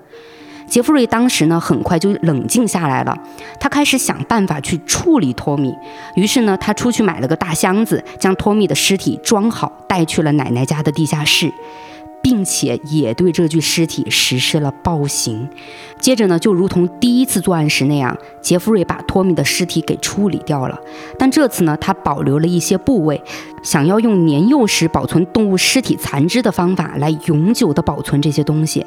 [0.68, 3.18] 杰弗瑞当时呢，很快就冷静下来了，
[3.60, 5.74] 他开始想办法去处理托米。
[6.16, 11.52] 于是呢，他出去买了个大箱子，将托米的尸体装好，带去了奶奶家的地下室。
[12.22, 15.50] 并且也对这具尸体实施了暴行。
[16.00, 20.80] 接着呢，就如同第一次作案时那样，杰弗瑞把托米的尸体给处理掉了。
[21.18, 23.22] 但这次呢，他保留了一些部位，
[23.64, 28.86] 想要用年幼时保存动物尸体残肢的方法来永久的保存这些东西。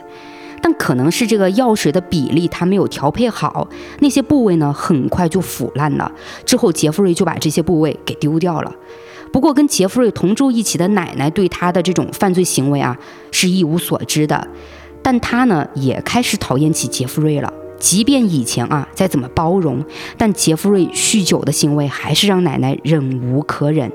[0.65, 3.67] 但可能是这个药水的比例他没有调配好，
[3.99, 6.13] 那些部位呢很快就腐烂了。
[6.47, 8.73] 之后杰弗瑞就把这些部位给丢掉了。
[9.33, 12.97] 不过，跟杰弗瑞同住一起的奶奶对他的这种犯罪行为啊
[13.31, 14.47] 是一无所知的，
[15.03, 17.53] 但他呢也开始讨厌起杰弗瑞了。
[17.81, 19.83] 即便以前啊再怎么包容，
[20.17, 23.91] 但杰弗瑞酗酒的行为还是让奶奶忍无可忍。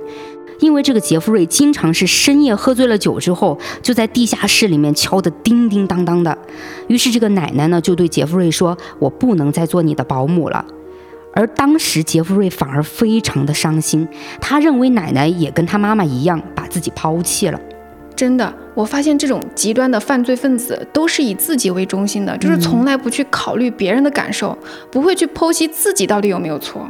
[0.60, 6.36] 因为这个杰弗瑞经常是深夜喝醉了酒之后，就在地下室里面敲得叮叮当当的。
[6.88, 10.66] 于是这个奶奶呢就对杰弗瑞说：“我不能再做你的保姆了。”
[11.38, 14.08] 而当时杰弗瑞反而非常的伤心，
[14.42, 17.62] 他认为奶奶也跟他妈妈一样把自己抛弃了。
[18.16, 24.58] 真的，我发现这种极端的犯罪分子都是以自己为中心的，就是从来不去考虑别人的感受，
[24.92, 26.90] 不会去剖析自己到底有没有错。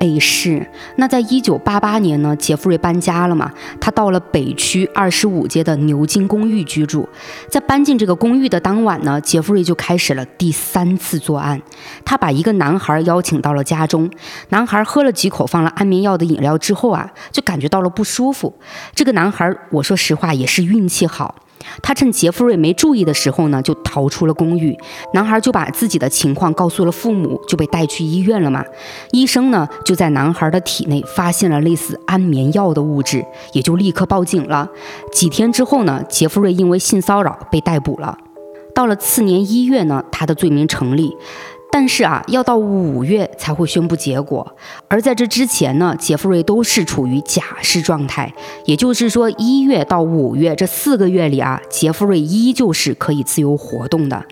[0.00, 0.66] 哎，是。
[0.96, 3.52] 那在一九八八年呢，杰弗瑞搬家了嘛？
[3.78, 7.06] 他到了北区二十五街的牛津公寓居住。
[7.50, 11.60] 在搬进这个公寓的当晚呢，杰弗瑞就开始了第三次作案。
[12.02, 14.10] 他把一个男孩邀请到了家中，
[14.48, 18.54] 男孩喝了几口放了安眠药的饮料之后啊，就感觉到了不舒服。
[18.94, 21.34] 这个男孩，我说实话也是运气好。
[21.82, 24.76] 他趁杰弗瑞没注意的时候呢，就逃出了公寓。
[25.14, 28.64] 男孩就把自己的情况告诉了父母，就被带去医院了嘛。
[29.12, 34.68] 医生呢，就在男孩的体内发现了类似安眠药的物质，也就立刻报警了。
[35.12, 38.16] 几天之后呢，杰弗瑞因为性骚扰被逮捕了。
[38.74, 41.16] 到了次年一月呢，他的罪名成立。
[41.72, 44.56] 但是啊，要到五月才会宣布结果，
[44.88, 48.32] 而在这之前呢，杰弗瑞都是处于假释状态，
[48.64, 54.24] 也就是说，一月到五月这四个月里啊，杰弗瑞依旧是可以自由活动的，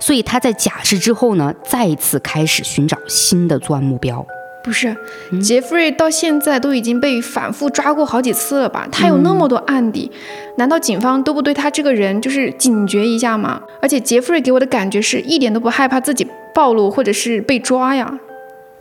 [0.00, 4.26] 所以他在假释之后呢，再次开始寻找新的作案目标。
[4.66, 4.96] 不是，
[5.40, 8.88] 杰弗瑞到现在都已经被反复抓过好几次了吧？
[8.90, 10.10] 他有那么多案底，
[10.58, 13.62] 难道警方都不对他这个人就是警觉一下吗？
[13.80, 18.18] 而且杰弗瑞给我的感觉是一点都不害怕自己暴露或者是被抓呀。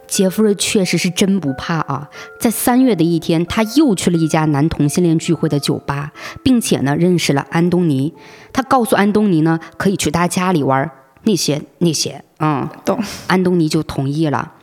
[0.07, 2.09] 杰弗瑞确实是真不怕啊！
[2.39, 6.11] 在三月的一天，他又去了一家男同性恋聚会的酒吧，
[6.43, 8.11] 并且呢认识了安东尼。
[8.51, 10.89] 他告诉安东尼呢，可以去他家里玩
[11.25, 12.99] 那些那些，嗯，懂。
[13.27, 14.53] 安东尼就同意了。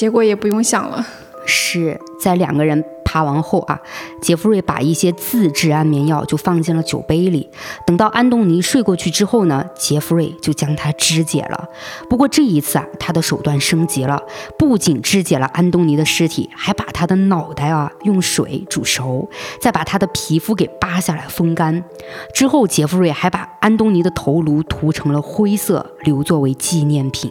[0.00, 1.06] 结果也不用想了，
[1.44, 3.78] 是在两个人爬完后啊，
[4.22, 7.50] 杰弗瑞把一些自制安眠药就放进了酒杯里。
[7.86, 11.68] 等到安东尼睡过去之后呢，杰弗瑞就将他肢解了。
[12.08, 14.22] 不过这一次啊，他的手段升级了，
[14.58, 19.28] 不仅肢解了安东尼的尸体，还把他的脑袋啊用水煮熟，
[19.60, 21.84] 再把他的皮肤给扒下来风干。
[22.32, 27.30] 之后，杰弗瑞还把安东尼的头颅涂成了灰色，留作为纪念品。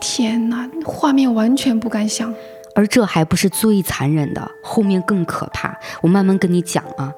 [0.00, 2.32] 天哪，画面完全不敢想。
[2.74, 5.76] 而这还不是最残忍的，后面更可怕。
[6.00, 7.12] 我慢慢跟你讲啊。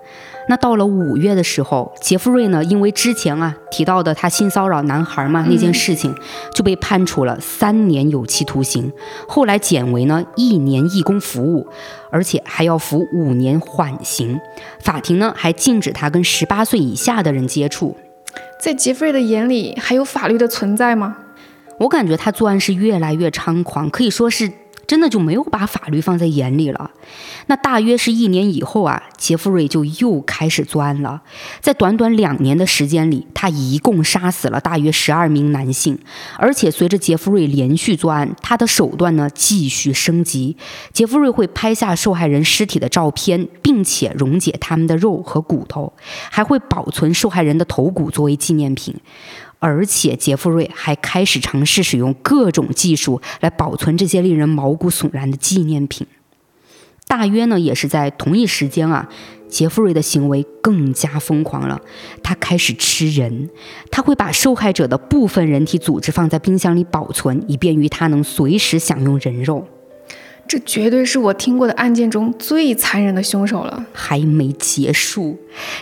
[0.48, 6.14] 那到了五月的时候，杰弗瑞呢，因为之前啊提到的他性骚扰男孩嘛那件事情，
[6.54, 8.90] 就被判处了三年有期徒刑，
[9.28, 11.68] 后来减为呢一年义工服务，
[12.10, 14.40] 而且还要服五年缓刑。
[14.80, 17.94] 法庭呢还禁止他跟十八岁以下的人接触。
[18.58, 21.18] 在杰弗瑞的眼里，还有法律的存在吗？
[21.80, 24.52] 我感觉他作案是越来越猖狂，可以说是。
[24.86, 26.90] 真的就没有把法律放在眼里了。
[27.46, 31.22] 那大约是一年以后啊，杰弗瑞就又开始作案了。
[31.60, 35.96] 在短短两年的时间里，他一共杀死了大约十二名男性。
[36.36, 40.56] 而且随着杰弗瑞连续作案，他的手段呢继续升级。
[40.92, 45.92] 杰弗瑞会拍下受害人尸体的照片，并且溶解他们的肉和骨头，
[46.32, 48.96] 还会保存受害人的头骨作为纪念品。
[49.60, 56.04] 而且杰弗瑞还开始尝试使用各种技术来保存这些令人毛骨悚然的纪念品。
[57.06, 59.08] 大约呢，也是在同一时间啊，
[59.48, 61.80] 杰弗瑞的行为更加疯狂了。
[62.22, 63.50] 他开始吃人，
[63.90, 69.66] 他会把受害者的部分人体组织放在冰箱里保存，以便于他能随时享用人肉。
[70.50, 73.86] 这绝对是我听过的案件中最残忍的凶手了。
[73.92, 75.38] 还没结束，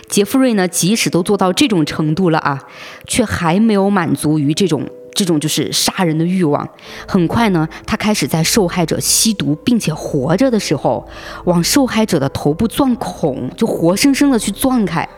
[0.07, 2.61] 杰弗瑞呢，即使都做到这种程度了啊，
[3.07, 6.69] 却还没有满足于这种这种就是杀人的欲望。
[7.07, 11.09] 很快呢，他开始在受害者吸毒并且活着的时候，
[11.45, 15.09] 往受害者的头部钻孔，就活生生的去钻开，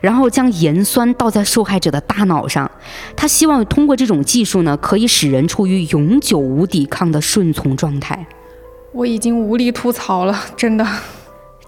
[0.00, 2.70] 然后将盐酸倒在受害者的大脑上。
[3.16, 8.24] 他希望通过这种技术呢，可以使人处于永久无抵抗的顺从状态。
[8.96, 10.86] 我已经无力吐槽了，真的。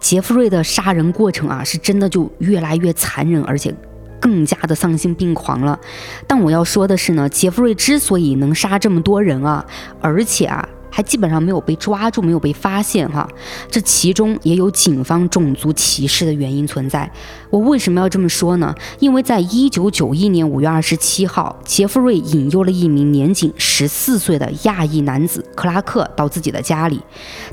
[0.00, 3.74] 杰弗瑞的杀人过程啊，是真的就越来越残忍，而且
[4.18, 5.78] 更加的丧心病狂了。
[6.26, 9.62] 但我要说的是呢，杰弗瑞之所以能杀这么多人啊，
[10.00, 10.66] 而且啊。
[10.98, 13.24] 还基本上没有被抓住，没有被发现哈，
[13.70, 17.08] 这其中也有警方种族歧视的原因存在。
[17.50, 18.74] 我为什么要这么说呢？
[18.98, 27.00] 因为在一九九一年五月二十七号，杰弗瑞引诱了一名年仅十四岁的亚裔男子克拉克到自己的家里，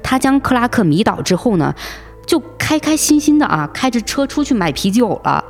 [0.01, 1.71] 他将克拉克迷倒之后呢，
[2.25, 5.45] 就开开心心的啊开着车出去买啤酒了。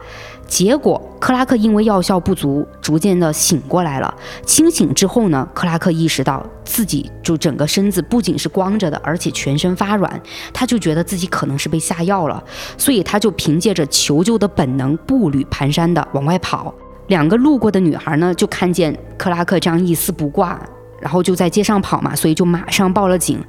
[0.47, 4.13] 结果，克拉克因为药效不足，逐渐的醒过来了。
[4.45, 10.21] 清醒之后呢，克拉克意识到自己就整个身子不仅是光着的，而且全身发软。
[10.53, 12.41] 他就觉得自己可能是被下药了，
[12.77, 16.73] 所以他就凭借着求救的本能，步履蹒跚的往外跑。
[17.07, 20.59] 两个路过的女孩呢，就看见克拉克这样一丝不挂。
[21.05, 23.39] 然后就在街上跑嘛，所以就马上报了警。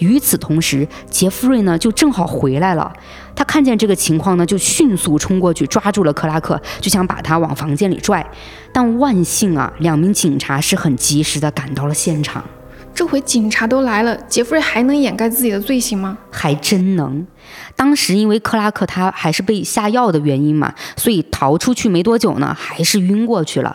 [0.00, 2.92] 与此同时，杰弗瑞呢就正好回来了。
[3.34, 8.22] 他看见这个情况呢，就迅速冲过去抓住了克拉克，就想把他往房间里拽。
[8.70, 12.44] 但万幸啊，两名警察是很及时的赶到了现场。
[12.94, 16.18] 这回警察都来了，杰弗瑞还能掩盖自己的罪行吗？
[16.30, 17.26] 还真能。
[17.74, 23.74] 当时因为克拉克他还是被下药的原因嘛，所以逃出去没多久呢，还是晕过去了。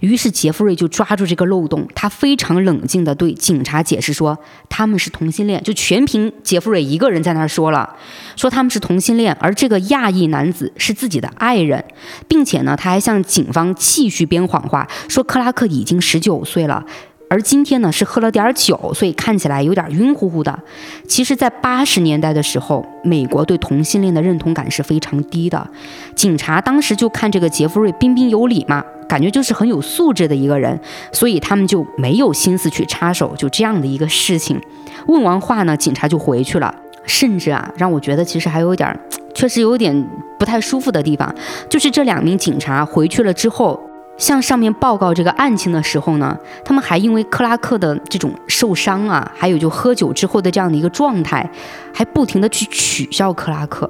[0.00, 7.96] 于是杰弗瑞就抓住这个漏洞，他非常冷静地对警察解释说，他们是同性恋，就全凭杰弗瑞一个人在那儿说了，
[8.36, 11.84] 说他们是同性恋，而这个亚裔男子是自己的爱人，
[12.28, 16.84] 并且呢，他还向警方继续编谎话，说克拉克已经十九岁了。
[17.30, 20.58] 而今天呢，是喝了点酒，所以看起来有点晕乎乎的。
[21.06, 25.68] 其实，在八十年代的时候，美国对同性恋的认同感是非常低的。
[26.14, 30.80] 警察当时就看这个杰弗瑞彬彬有礼嘛，感觉就是很有素质的一个人，
[31.12, 34.58] 所以他们就没有心思去插手就这样的一个事情。
[35.06, 36.74] 问完话呢，警察就回去了。
[37.04, 38.98] 甚至啊，让我觉得其实还有点，
[39.34, 40.06] 确实有点
[40.38, 41.34] 不太舒服的地方，
[41.70, 43.87] 就是这两名警察回去了之后。
[44.18, 51.48] 向上面报告这个案情的时候呢，他们还因为克拉克的这种受伤啊，还有就喝酒之后的这样的一个状态，
[51.94, 53.88] 还不停的去取笑克拉克。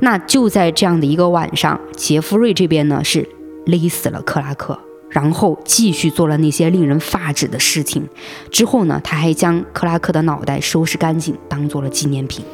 [0.00, 3.28] 那就在这样的一个晚上，杰弗瑞这边呢是
[3.66, 4.78] 勒死了克拉克，
[5.10, 8.08] 然后继续做了那些令人发指的事情。
[8.52, 12.44] 之后呢，他还将克拉克的脑袋收拾干净，当做了纪念品。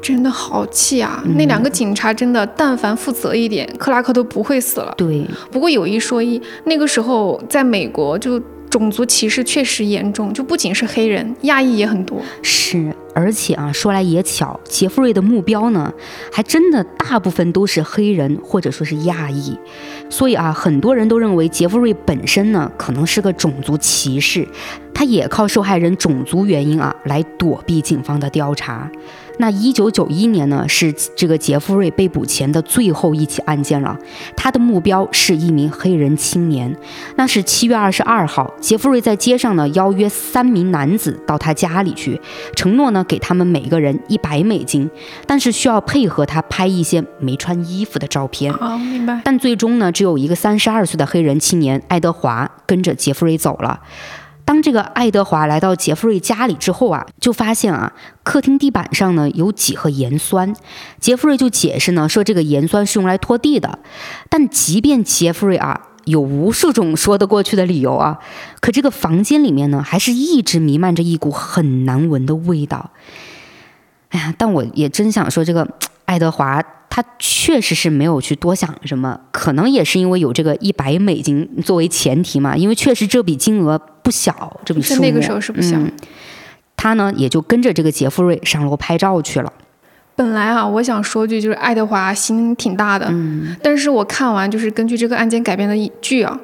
[0.00, 1.22] 真的好气啊！
[1.36, 4.94] 那两个警察真的，但凡负责一点，克拉克都不会死了。
[4.96, 12.20] 对，不过有一说一，那个时候在美国就种族歧视确实严重，就不仅是黑人，亚裔也很多。
[12.42, 15.92] 是，而且啊，说来也巧，杰弗瑞的目标呢，
[16.32, 19.58] 还真的大部分都是黑人或者说是亚裔，
[20.08, 24.46] 所以啊，很多人都认为杰弗瑞本身呢，可能是个种族歧视，
[24.94, 28.90] 他也靠受害人种族原因啊来躲避警方的调查。
[29.38, 33.96] 那一九九一年呢，是这个杰弗瑞被捕前的最后一起案件了。
[34.36, 36.76] 他的目标是一名黑人青年。
[37.16, 42.20] 那是七月二十二号，杰弗瑞在街上呢邀约三名男子到他家里去，
[42.54, 44.90] 承诺呢给他们每个人一百美金，
[45.26, 48.52] 但是需要配合他拍一些没穿衣服的照片。
[48.52, 49.20] 好，明白。
[49.24, 53.80] 但最终呢，只有一个三十二岁的黑人青年爱德华跟着杰弗瑞走了。
[54.48, 57.92] 当这个爱德华来到杰弗瑞家里之后啊，就发现啊，
[58.22, 60.54] 客厅地板上呢有几盒盐酸。
[60.98, 63.78] 杰弗瑞就解释呢，说这个盐酸是用来拖地的。
[64.30, 68.20] 但即便杰弗瑞啊有无数种说得过去的理由啊，
[68.60, 72.92] 可这个房间里面呢，还是一直弥漫着一股很难闻的味道。
[74.08, 75.68] 哎呀，但我也真想说，这个
[76.06, 76.64] 爱德华。
[76.90, 85.02] 他确实是没有去多想什么，可能也是因为有这个一百美金作为前提嘛，因为确实这笔金额不小，这笔数目。
[85.02, 85.76] 那个时候是不小。
[86.76, 89.52] 他呢也就跟着这个杰弗瑞上楼拍照去了。
[90.16, 96.38] 本来啊，我想说句就是爱德华心挺大的，嗯，但是我看完就是根据这个案件改编的一句啊。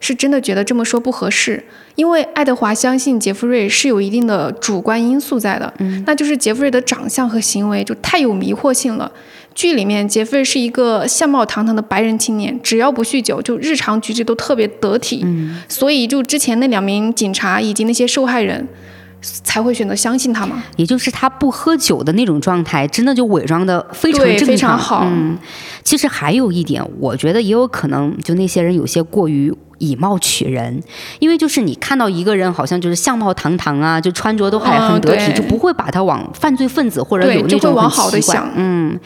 [0.00, 1.62] 是真的觉得这么说不合适，
[1.94, 9.12] 因为爱德华相信杰弗瑞是有一定的主观因素在的，嗯，那就是杰弗瑞的长相和行为就太有迷惑性了。
[9.54, 18.66] 剧里面杰弗瑞是一个相貌堂堂的白人青年，只要不酗酒，就日常举止都特别得体，嗯，所以就之前那两名警察以及那些受害人。
[19.22, 20.62] 才会选择相信他吗？
[20.76, 24.46] 也就是他不喝酒的那种状态，真的就伪装的非常正常。
[24.46, 25.04] 非常好。
[25.06, 25.38] 嗯，
[25.84, 30.82] 其实还有一点，我觉得也有可能，就那些人有些过于以貌取人，
[31.18, 38.50] 因为就是你看到一个人好像就是相貌堂堂啊，就穿着都还很得体，就不会把他往犯罪分子或者有那种很奇怪。
[38.56, 38.98] 嗯，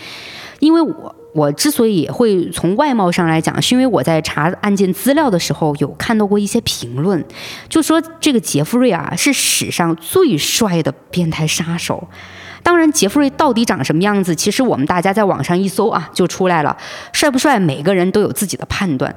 [0.61, 1.15] 因为我。
[1.35, 7.23] 我之所以会从外貌上来讲，是因为我在查案件资料的时候有看到过一些评论，
[7.69, 12.09] 就说这个杰弗瑞啊是史上最帅的变态杀手。
[12.63, 16.77] 当然，杰弗瑞到底长什么样子，其实我们大家在网上一搜啊就出来了，
[17.13, 19.15] 帅不帅，每个人都有自己的判断。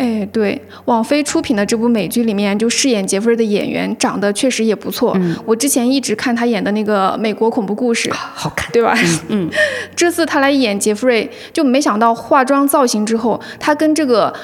[0.00, 5.14] 哎，对，网飞出品的这部美剧里面，就饰演杰弗瑞的演员长得确实也不错。
[5.44, 8.96] 我之前一直看他演的那个《美国恐怖故事》，好看，对吧？
[9.28, 9.50] 嗯，
[9.94, 14.34] 这次他来演杰弗瑞，就没想到化妆造型之后，他跟这个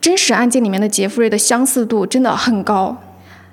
[0.00, 2.96] 真实案件里面的杰弗瑞的相似度真的很高。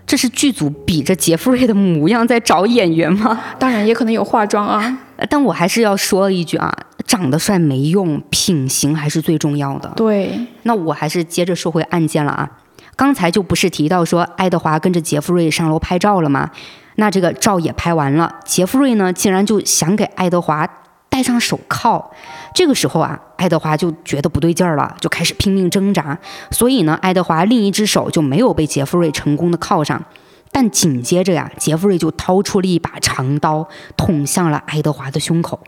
[0.08, 3.40] 这是剧组比着杰弗瑞的模样在找演员吗？
[3.60, 4.98] 当然，也可能有化妆啊。
[5.30, 6.76] 但我还是要说一句啊。
[7.06, 9.92] 长得帅没用，品行还是最重要的。
[9.96, 12.50] 对，那我还是接着说回案件了啊。
[12.96, 16.52] 刚才就不是提到说爱德华跟着杰弗瑞上楼拍照了吗？
[16.96, 20.68] 那这个照也拍完了，杰弗瑞呢竟然就想给爱德华
[21.10, 22.12] 戴上手铐。
[22.54, 26.20] 这个时候啊，爱德华就觉得不对劲儿了，就开始拼命挣扎。
[26.52, 30.04] 所以呢，爱德华另一只手就没有被杰弗瑞成功的铐上。
[30.52, 35.60] 但紧接着呀，杰弗瑞就掏出了一把长刀，捅向了爱德华的胸口。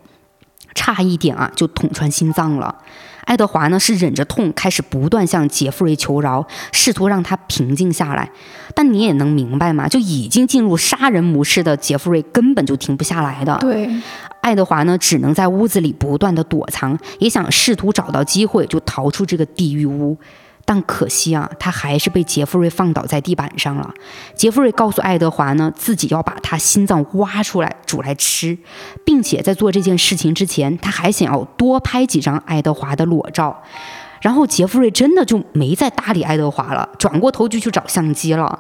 [0.74, 2.76] 差一点啊，就捅穿心脏了。
[3.26, 8.30] 爱德华呢是忍着痛，开始不断向杰弗瑞求饶，试图让他平静下来。
[8.76, 13.58] 但你也能明白嘛，就已经进入杀人模式的杰弗瑞根本就停不下来的。
[13.62, 13.90] 对，
[14.42, 20.18] 爱德华呢只能在屋子里不断的躲藏，也想试图找到机会就逃出这个地狱屋。
[20.66, 23.94] 但可惜啊，他还是被杰弗瑞放倒在地板上了。
[24.36, 28.58] 杰弗瑞告诉爱德华呢，自己要把他心脏挖出来煮来吃，
[29.06, 33.62] 并且在做这件事情之前，他还想要多拍几张爱德华的裸照。
[34.22, 38.58] 然后杰弗瑞真的就没再搭理爱德华了，转过头就去找相机了。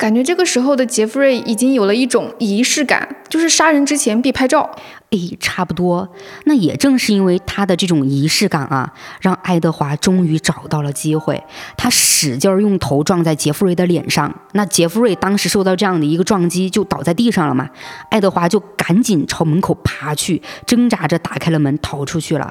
[0.00, 4.74] 感觉这个时候的杰弗瑞已经有了一种仪式感，就是杀人之前必拍照。
[5.10, 6.08] 哎，差不多。
[6.44, 8.90] 那也正是因为他的这种仪式感啊，
[9.20, 11.42] 让爱德华终于找到了机会。
[11.76, 17.68] 他使劲儿用头撞在杰弗瑞的脸上，那杰弗瑞当时受到这样的一个撞击，就倒在地上了嘛。
[18.08, 22.50] 爱德华就赶紧朝门口爬去，挣扎着打开了门，逃出去了。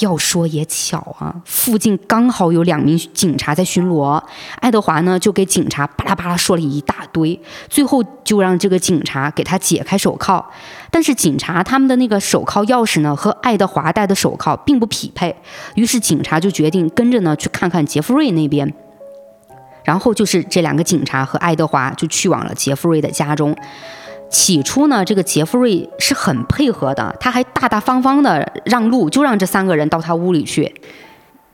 [0.00, 4.22] 要说也巧啊，附近刚好有两名警察在巡逻，
[4.60, 10.44] 爱德华呢就给警察巴拉巴拉说了一大堆，最后就让这个警察给他解开手铐。
[10.90, 15.34] 但是警察他们的那个手铐钥匙呢和爱德华戴的手铐并不匹配，
[15.74, 18.72] 于是警察就决定跟着呢去看看杰弗瑞那边。
[19.84, 23.54] 然后就是这两个警察和爱德华就去往了杰弗瑞的家中。
[24.34, 30.74] 起初呢，这个杰弗瑞是很配合的，他还大大方方的让路，就让这三个人到他屋里去。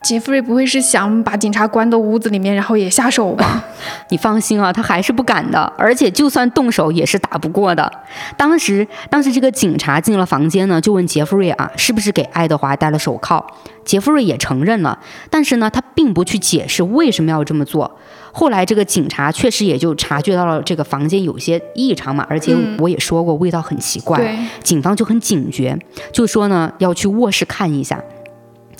[0.01, 3.63] 杰弗瑞不会是想把警察关到屋子里面，然后也下手吧？
[4.09, 7.89] 你放心啊，他还是不敢的，而且就算动手也是打不过的。
[8.35, 13.45] 当时，当时这个警察进了房间呢，就问杰弗瑞啊，是不是给爱德华戴了手铐？
[13.85, 14.97] 杰弗瑞也承认了，
[15.29, 17.99] 但是呢，他并不去解释为什么要这么做。
[18.31, 25.77] 后来这个警察确实也就察觉到了这个房间有些异常嘛，而且我也说过味道很奇怪，警方就很警觉，
[26.11, 28.03] 就说呢要去卧室看一下。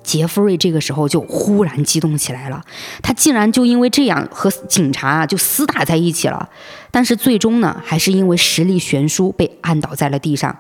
[0.04, 2.62] 杰弗瑞这个时候就忽然激动起来了，
[3.02, 6.50] 他竟然就因为这样和警察啊就厮打在一起了，
[6.90, 10.56] 但是最终呢还是因为实力悬殊被按倒在了地上。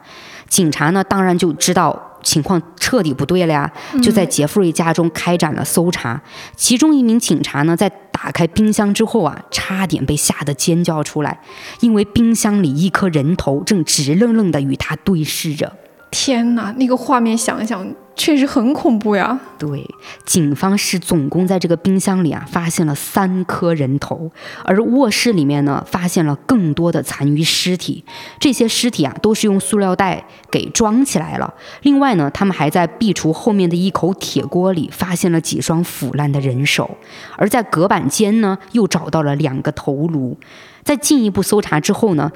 [0.47, 3.71] 警察呢当然就知道情况彻底不对了呀，
[4.03, 6.21] 就在杰弗瑞家中开展了搜查。
[6.55, 11.39] 其中一名警察呢在打开冰箱之后啊，差点被吓得尖叫出来，
[11.79, 15.73] 因为冰箱里一颗人头正直愣愣地与他对视着。
[16.11, 19.39] 天哪，那个画面想想确实很恐怖呀！
[19.57, 19.89] 对，
[20.25, 24.31] 警方是总共在这个冰箱里啊发现了三颗人头，
[24.63, 28.03] 而卧室里面呢发现了更多的残余尸体，
[28.39, 31.53] 这些尸体啊都是用塑料袋给装起来了。
[31.81, 36.97] 另外呢，他们还在壁橱后面的一口铁锅里发现了几双腐烂的人手，
[37.37, 40.37] 而在隔板间呢又找到了两个头颅。
[40.83, 42.31] 在进一步搜查之后呢。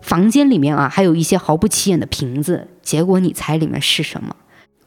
[0.00, 2.68] 房间里面啊，还有一些毫不起眼的瓶子。
[2.82, 4.34] 结果你猜里面是什么？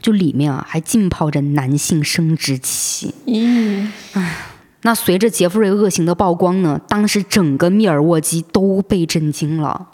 [0.01, 3.13] 就里面啊，还浸泡着男性生殖器。
[3.27, 4.35] 嗯，唉，
[4.81, 9.87] 那随着杰弗瑞恶行的曝光呢，当时整个密尔沃基都被震惊了。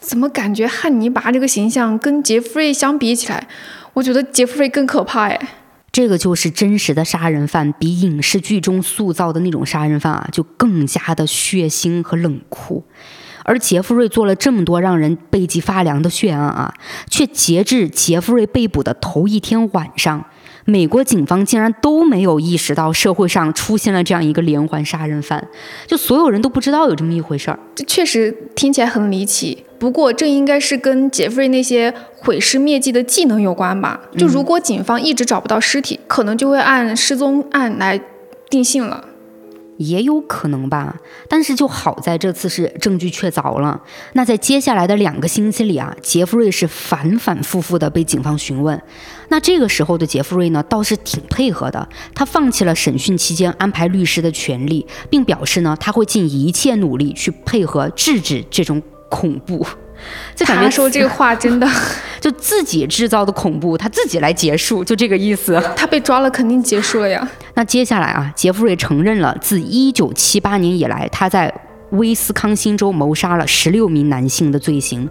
[0.00, 3.48] 怎么感觉汉尼拔这个形象跟杰弗瑞相比起来，
[3.94, 5.38] 我觉得杰弗瑞更可怕哎。
[5.90, 12.84] 这个就是真实的杀人犯，比影视剧中塑造的那种杀人犯啊，就更加的血腥和冷酷。
[13.48, 16.74] 而杰弗瑞做了这么多让人背脊发凉的血案啊，
[17.08, 20.22] 却截至杰弗瑞被捕的头一天晚上，
[20.66, 25.48] 美国警方竟然都没有意识到社会上出现了这样一个连环杀人犯，
[25.86, 27.58] 就所有人都不知道有这么一回事儿。
[27.74, 33.98] 这确实听起来很离奇，不过这应该是跟杰弗瑞那些毁尸灭迹的技能有关吧？
[34.18, 37.98] 就如果警方一直找不到尸体，可能就会按失踪案来
[38.50, 39.06] 定性了。
[39.78, 43.80] 也有可能吧，但是就好在这次是证据确凿了。
[44.12, 48.80] 那在接下来的两个星期里啊，杰弗瑞是反反复复的被警方询问。
[49.28, 59.66] 那这个时候的杰弗瑞呢，倒是挺配合的，他放弃了审讯期间安排律师的权利，并表示呢，他会尽一切努力去配合制止这种恐怖。
[60.34, 61.68] 就感觉说这个话真的，
[62.20, 65.62] 就自己制造的恐怖，他自己来结束，就这个意思。
[65.76, 67.28] 他被抓了，肯定结束了呀。
[67.54, 71.52] 那接下来啊，杰弗瑞承认了自1978年以来，他在
[71.90, 75.08] 威斯康星州谋杀了16名男性的罪行，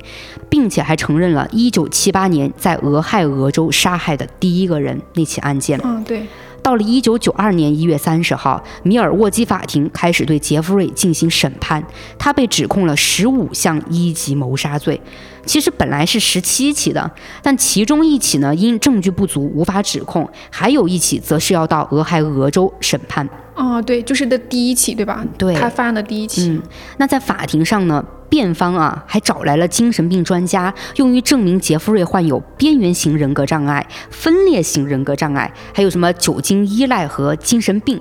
[0.47, 5.79] 并且还承认了1978年在俄亥俄州杀害的第一个人那起案件。
[5.83, 6.25] 嗯，对。
[6.67, 11.81] 到了一九九二年一月三十号，米尔沃基法庭开始对杰弗瑞进行审判，
[12.19, 14.99] 他被指控了十五项一级谋杀罪。
[15.45, 17.09] 其实本来是十七起的，
[17.41, 23.25] 但其中一起呢因证据不足无法指控，还有一起则是要到俄亥俄州审判。
[23.57, 25.25] 哦，对，就是的第一起，对吧？
[25.37, 26.49] 对，他犯的第一起。
[26.49, 26.61] 嗯，
[26.97, 28.05] 那在法庭上呢？
[28.29, 37.97] 辩方啊，还找来了精神病专家，用于证明杰弗瑞患有边缘型人格障碍、分裂型人格障碍，还有什么酒精依赖和精神病。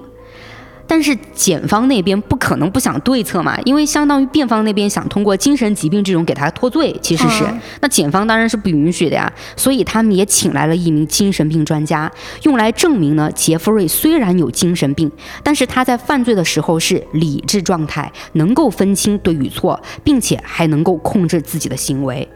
[0.86, 7.44] 但是检方那边不可能不想对策嘛，因为相当于辩方那边想通过精神疾病这种给他脱罪，其实是
[7.80, 12.10] 那检方当然是不允许的呀，所以他们也请来了一名精神病专家，
[12.42, 15.10] 用来证明呢，杰弗瑞虽然有精神病，
[15.42, 22.28] 但是他在犯罪的时候是理智状态，能够分清对与错，并且还能够控制自己的行为。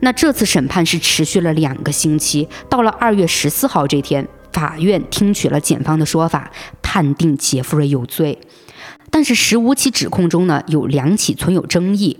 [0.00, 4.28] 那这次审判是持续了两个星期，到了二月十四号这天。
[4.52, 6.50] 法院听取了检方的说法，
[6.82, 8.38] 判定杰弗瑞有罪。
[9.10, 12.18] 但是十五起指控中呢，有两起存有争议。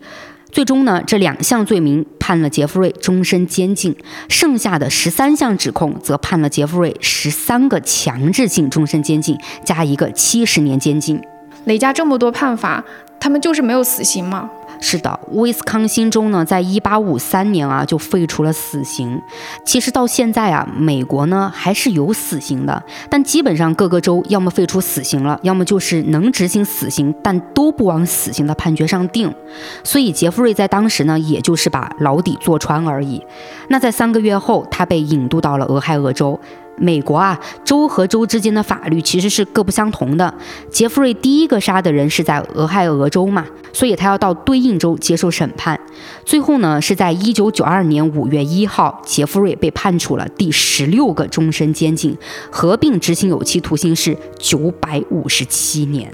[0.53, 3.95] 最终呢，这两项罪名判了杰弗瑞终身监禁，
[4.29, 11.20] 剩下的十三项指控则判了杰弗瑞十三个强制性终身监禁加一个七十年监禁。
[11.64, 12.83] 累加这么多判罚，
[13.20, 14.49] 他们就是没有死刑吗？
[14.81, 19.20] 是的，威斯康星州呢，在一八五三年啊就废除了死刑。
[19.64, 29.35] 其实到现在啊，美国呢还是有死刑的，但基本上各个州要么废除死刑了，要么就是能执行死刑，但都不往死刑的判决上定。
[29.83, 33.24] 所以杰弗瑞在当时呢，也就是把牢底坐穿而已。
[33.68, 36.39] 那在三个月后，他被引渡到了俄亥俄州。
[36.79, 40.33] 美国啊，州和州之间的法律其实是各不相同的。
[40.70, 45.79] 杰弗瑞第一个杀的人是在俄亥俄州嘛，所以他要到对应州接受审判。
[46.24, 52.16] 最后呢，是在一九九二年五月一号，杰弗瑞被判处了第十六个终身监禁，
[52.51, 56.12] 合并执行有期徒刑是九百五十七年。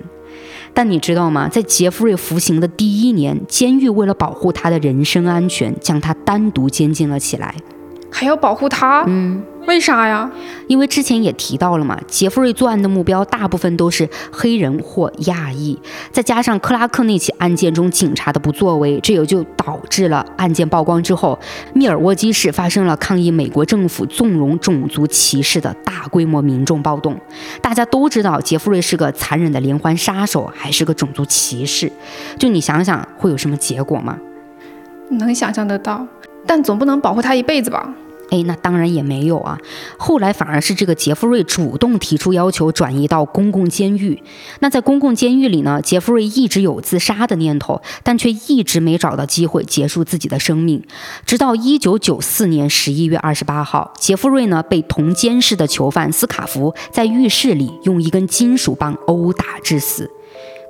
[0.74, 1.48] 但你知道吗？
[1.48, 7.54] 在杰弗瑞服刑的第一年，监狱为了保护他的人身安全，将他单独监禁了起来。
[8.12, 9.02] 还要保护他？
[9.08, 10.30] 嗯，为啥呀？
[10.68, 15.78] 因为之前也提到了嘛，杰弗瑞作案的目标大部分都是黑人或亚裔，
[16.12, 21.38] 再加上克拉克那起案件中警察的不作为，这也就导致了案件曝光之后，
[21.72, 27.18] 密尔沃基市发生了抗议美国政府纵容种族歧视的大规模民众暴动。
[27.60, 31.90] 大家都知道杰弗瑞是个残忍的连环杀手，还是个种族歧视，
[32.38, 34.18] 就你想想会有什么结果吗？
[35.10, 36.06] 能想象得到，
[36.46, 37.94] 但总不能保护他一辈子吧？
[38.32, 39.58] 哎，那当然也没有啊。
[39.98, 44.22] 后来反而是这个杰弗瑞主动提出要求转移到公共监狱。
[44.60, 50.82] 那在公共监狱里呢，杰弗瑞一直有自杀的念头，但却一直没找到机会结束自己的生命。
[51.26, 60.10] 直到一九九四年十一月二十八号，杰弗瑞呢被同监室的囚犯斯卡福在浴室里用一根金属棒殴打致死。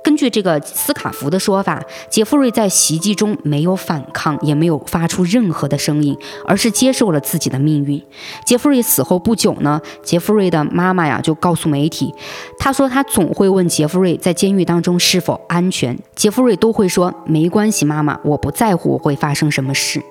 [0.03, 8.03] 根据这个斯卡福的说法，杰弗瑞在袭击中没有反抗，也没有发出任何的声音，而是接受了自己的命运。
[8.45, 12.13] 杰弗瑞死后不久呢，杰弗瑞的妈妈呀就告诉媒体，
[12.59, 20.03] 她说她总会问杰弗瑞在监狱当中是否安全，杰弗瑞都会说没关系，妈妈，我不在乎会发生什么事。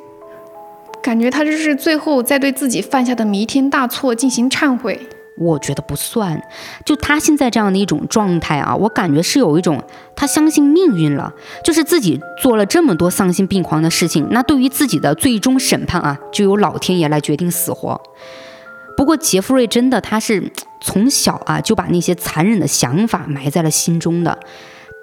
[1.03, 4.99] 感觉他这是最后在对自己犯下的弥天大错进行忏悔。
[5.39, 6.41] 我觉得不算，
[6.85, 9.83] 就他现在这样的一种状态啊，我感觉是有一种
[10.14, 11.33] 他相信命运了，
[11.64, 18.01] 就是自己做了这么多丧心病狂的事情，那对于自己的最终审判啊，就由老天爷来决定死活。
[18.97, 20.53] 不过杰弗瑞真的他是
[20.83, 24.39] 从小啊就把那些残忍的想法埋在了心中的，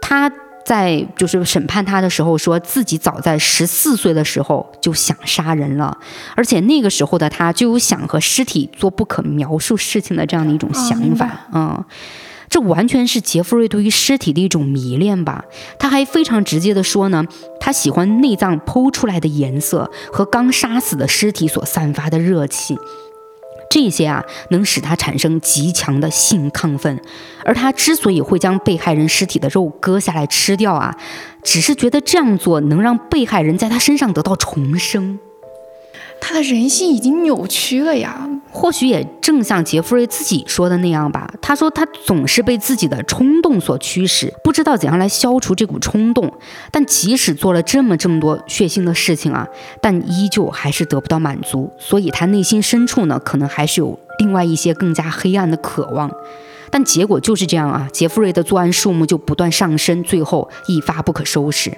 [0.01, 0.31] 他。
[0.65, 5.97] 在就是审判他的时候，说自己早在十四岁的时候就想杀人了，
[6.35, 11.47] 而且那个时候的他就有想和尸体做不可描述事情的这样的一种想法。
[11.53, 11.83] 嗯，
[12.49, 15.43] 这完全是杰弗瑞对于尸体的一种迷恋吧。
[15.79, 17.25] 他还非常直接的说呢，
[17.59, 22.77] 他喜欢内脏剖出来的颜色和刚杀死的尸体所散发的热气。
[23.69, 26.99] 这些啊，能使他产生极强的性亢奋，
[27.45, 30.97] 而他之所以会将被害人尸体的肉割下来吃掉啊，
[31.43, 35.19] 只是觉得这样做能让被害人在他身上得到重生。
[36.21, 38.29] 他的人性已经扭曲了呀。
[38.51, 41.31] 或许也正像杰弗瑞自己说的那样吧。
[41.39, 46.33] 他说他总是被自己的冲动所驱使，不知道怎样来消除这股冲动。
[46.71, 49.47] 但即使做了这么这么多血腥的事情啊，
[49.81, 51.71] 但依旧还是得不到满足。
[51.77, 56.11] 所以他内心深处呢，可能还是有另外一些更加黑暗的渴望。
[56.71, 61.77] 但结果就是这样啊，杰弗瑞的作案数目就不断上升，最后一发不可收拾。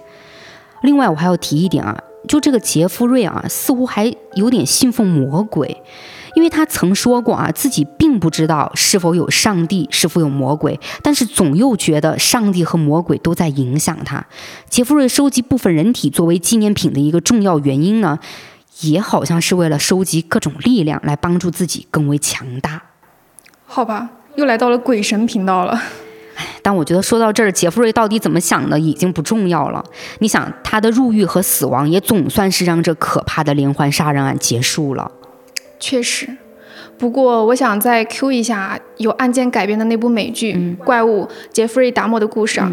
[0.83, 2.01] 另外，我还要提一点啊。
[2.27, 5.81] 就这个杰夫瑞啊，似乎还有点信奉魔鬼，
[6.35, 14.25] 因为他曾说过啊，自己并不知道是否有上帝，是否有魔鬼，但是总又觉得上帝和魔鬼都在影响他。
[14.69, 18.19] 杰夫瑞收集部分人体作为纪念品的一个重要原因呢，
[18.81, 22.83] 也好像是为了收集各种力量来帮助自己更为强大。
[23.65, 25.81] 好吧，又来到了鬼神频道了。
[26.61, 29.83] 但我觉得说到这儿，杰弗瑞到底怎么想的已经不重要了。
[30.19, 35.11] 你想，他的入狱和死亡也总算是让这可怕的连环杀人案结束了。
[35.79, 36.27] 确实，
[36.97, 42.71] 不过我想再 Q 一下有案件改编的那部美剧《怪物杰弗瑞·达莫的故事》啊。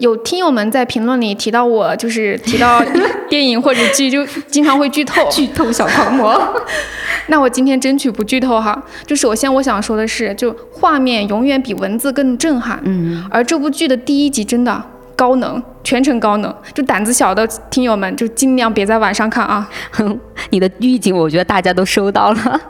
[0.00, 2.82] 有听友们在评论里提到我，就是提到
[3.28, 5.22] 电影或者剧，就经常会剧透。
[5.30, 6.42] 剧透小狂魔。
[7.28, 8.82] 那我今天争取不剧透哈。
[9.06, 12.80] 就首先我想说的是，就画面永远比文字更震撼。
[12.84, 13.22] 嗯。
[13.30, 14.82] 而这部剧的第一集真的
[15.14, 16.52] 高能，全程高能。
[16.72, 19.68] 就胆子小的听友们就尽量别在晚上看啊。
[19.90, 22.60] 哼，你的预警我觉得大家都收到了。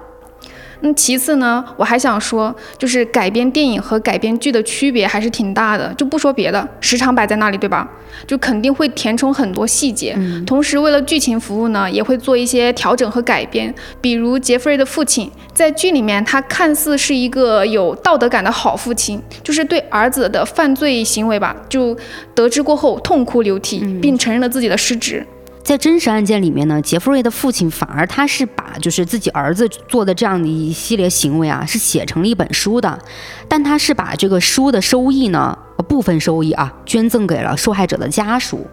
[0.83, 5.93] 那其次呢，我还想说，就是改编电影和改编剧的区别还是挺大的。
[5.95, 7.89] 就不说别的，时长摆在那里，对吧？
[8.27, 10.19] 就肯定会填充很多细节。
[10.47, 13.73] 同时，为了剧情服务呢，也会做一些调整和改编。
[14.01, 21.97] 比如杰弗瑞的父亲，在剧里面他看似是一个有道德感的好父亲，就是对儿子的犯罪行为吧，就
[22.35, 25.25] 得知过后痛哭流涕，并承认了自己的失职。
[25.71, 32.99] 在真实案件里面呢，杰弗瑞的父亲反而他是把就是自己儿子做的这样的一系列行为啊，是写成了一本书的，
[33.47, 35.57] 但他是把这个书的收益呢，
[35.87, 38.67] 部分收益啊，捐赠给了受害者的家属。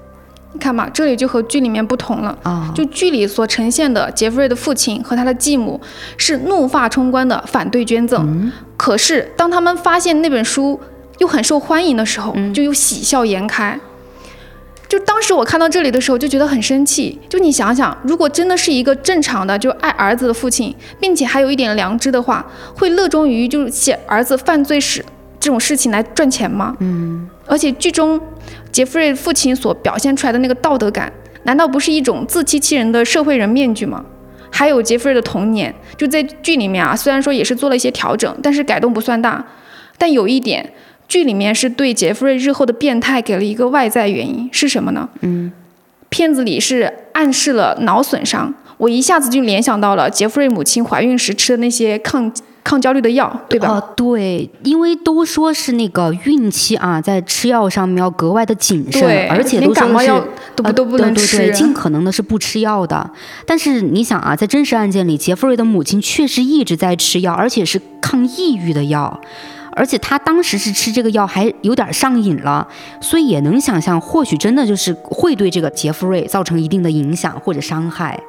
[0.53, 2.35] 你看嘛，这里就和剧里面不同了。
[2.41, 5.79] 啊，就剧里所呈现的杰弗瑞的父亲和他的继母
[6.17, 10.79] 是怒发冲冠的反对捐赠，可是当他们发现那本书
[11.19, 13.79] 又很受欢迎的时候，就又喜笑颜开。
[14.89, 17.19] 就当时我看到这里的时候，就觉得很生气。
[17.27, 25.03] 就你想想，如果真的是一个正常的就爱儿子的父亲，并且还有一点良知的话，会乐衷于就是写儿子犯罪史
[25.39, 26.75] 这种事情来赚钱吗？
[26.79, 27.29] 嗯。
[27.45, 28.19] 而且剧中
[28.71, 31.11] 杰弗瑞父亲所表现出来的那个道德感，
[31.43, 34.05] 难道不是一种自欺欺人的社会人面具吗？
[34.49, 39.45] 还有杰弗瑞的童年，就在剧里面啊，虽然说也是做了一些调整，但是改动不算大。
[39.97, 40.73] 但有一点。
[41.07, 45.07] 剧里面是对杰弗瑞日后的变态给了一个外在原因，是什么呢？
[45.21, 45.51] 嗯，
[46.09, 52.31] 片子里是暗示了脑损伤，我一下子就联想到了杰弗瑞母亲怀孕时吃的那些抗
[52.63, 53.69] 抗焦虑的药，对吧？
[53.69, 63.09] 哦，对，因为都说是那个孕期啊，在吃药上面要格外的谨慎，而且都说是都不都不能吃，尽可能的是不吃药的。
[63.45, 69.21] 但是你想啊，在真实案件里，杰弗瑞的母亲确实一直在吃药，而且是抗抑郁的药。
[69.77, 72.67] 而且他当时是吃这个药还有点上瘾了，
[72.99, 78.19] 所以也能想象，或许真的就是会对这个杰弗瑞造成一定的影响或者伤害。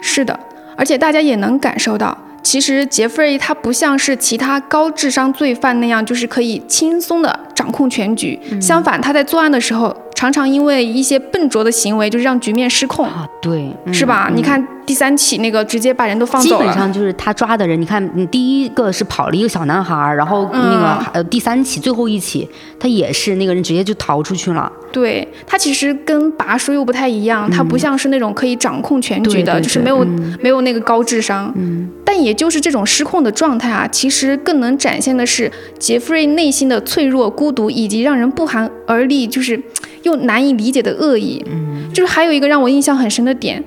[0.00, 0.40] 是的，
[0.76, 8.40] 而且大家也能感受到，其实杰弗瑞他不像是其他高智商罪犯那样，就是可以轻松的掌控全局。
[8.60, 9.94] 相反，他在作案的时候。
[10.14, 14.30] 常常因为一些笨拙的行为，就是让局面失控啊，对，是吧？
[14.34, 17.80] 你看第三起那个直接把人都放走了，基本上就是他抓的人。
[17.80, 22.48] 你看，你第一个是跑了一个小男孩，然后那个呃第三起最后一起，
[22.78, 24.70] 他也是那个人直接就逃出去了。
[24.92, 30.04] 对他其实跟拔叔又不太一样，他不像是那种可以掌控全局的，就是没有
[30.40, 31.52] 没有那个高智商。
[31.56, 35.50] 嗯，但也就是这种失控的状态啊，其实更能展现的是
[35.80, 39.60] 杰弗瑞内心的脆弱、孤独，以及让人不寒而栗，就是。
[40.04, 43.64] 又难以理解的恶意，嗯，就是还有一个让我印象很深的点，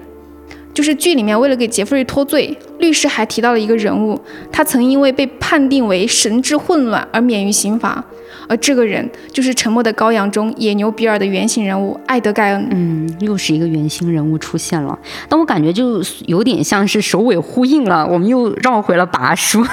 [0.71, 4.21] 就是剧里面为了给杰弗瑞脱罪，律师还提到了一个人物，
[4.51, 8.05] 他曾因为被判定为神志混乱而免于刑罚。
[8.47, 12.67] 而这个人就是《沉默的羔羊》中野牛比尔的原型人物艾德盖恩。
[12.71, 18.05] 嗯，又是一个原型人物出现了，但我感觉就有点像是首尾呼应了。
[18.07, 19.65] 我们又绕回了拔叔，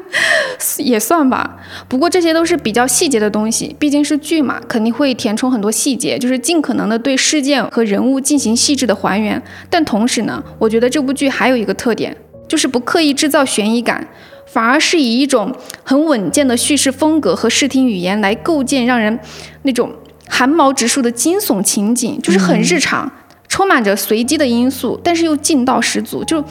[0.78, 1.58] 也算吧。
[1.88, 9.42] 不过这些都是比较细节的东西，毕竟是剧嘛，肯定会填充很多细节，就是尽可能的对事件和人物进行细致的还原。
[9.70, 12.16] 但同时呢，我觉得这部剧还有一个特点，
[12.48, 14.06] 就是不刻意制造悬疑感。
[14.54, 15.52] 反而是以一种
[15.82, 19.18] 很稳健的叙事风格和视听语言来构建让人
[19.62, 19.90] 那种
[20.28, 23.10] 寒毛直竖的惊悚情景，就是很日常，
[23.48, 26.42] 充满着随机的因素，但是又劲道十足，就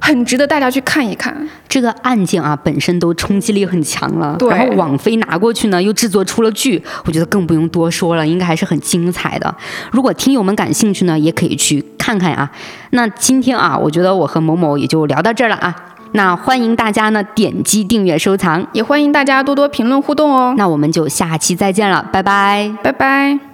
[0.00, 1.48] 很值得大家去看一看。
[1.68, 9.54] 这个案件啊，本身都冲击力很强了，然后网飞拿过去呢，又制作出了剧，我觉得更不用多说了，应该还是很精彩的。
[9.92, 12.50] 如果听友们感兴趣呢，也可以去看看啊。
[12.90, 15.91] 那今天啊，我觉得我和某某也就聊到这儿了啊。
[16.12, 20.54] 那欢迎大家呢点击订阅收藏，也欢迎大家多多评论互动哦。
[20.56, 23.51] 那我们就下期再见了，拜拜，拜拜。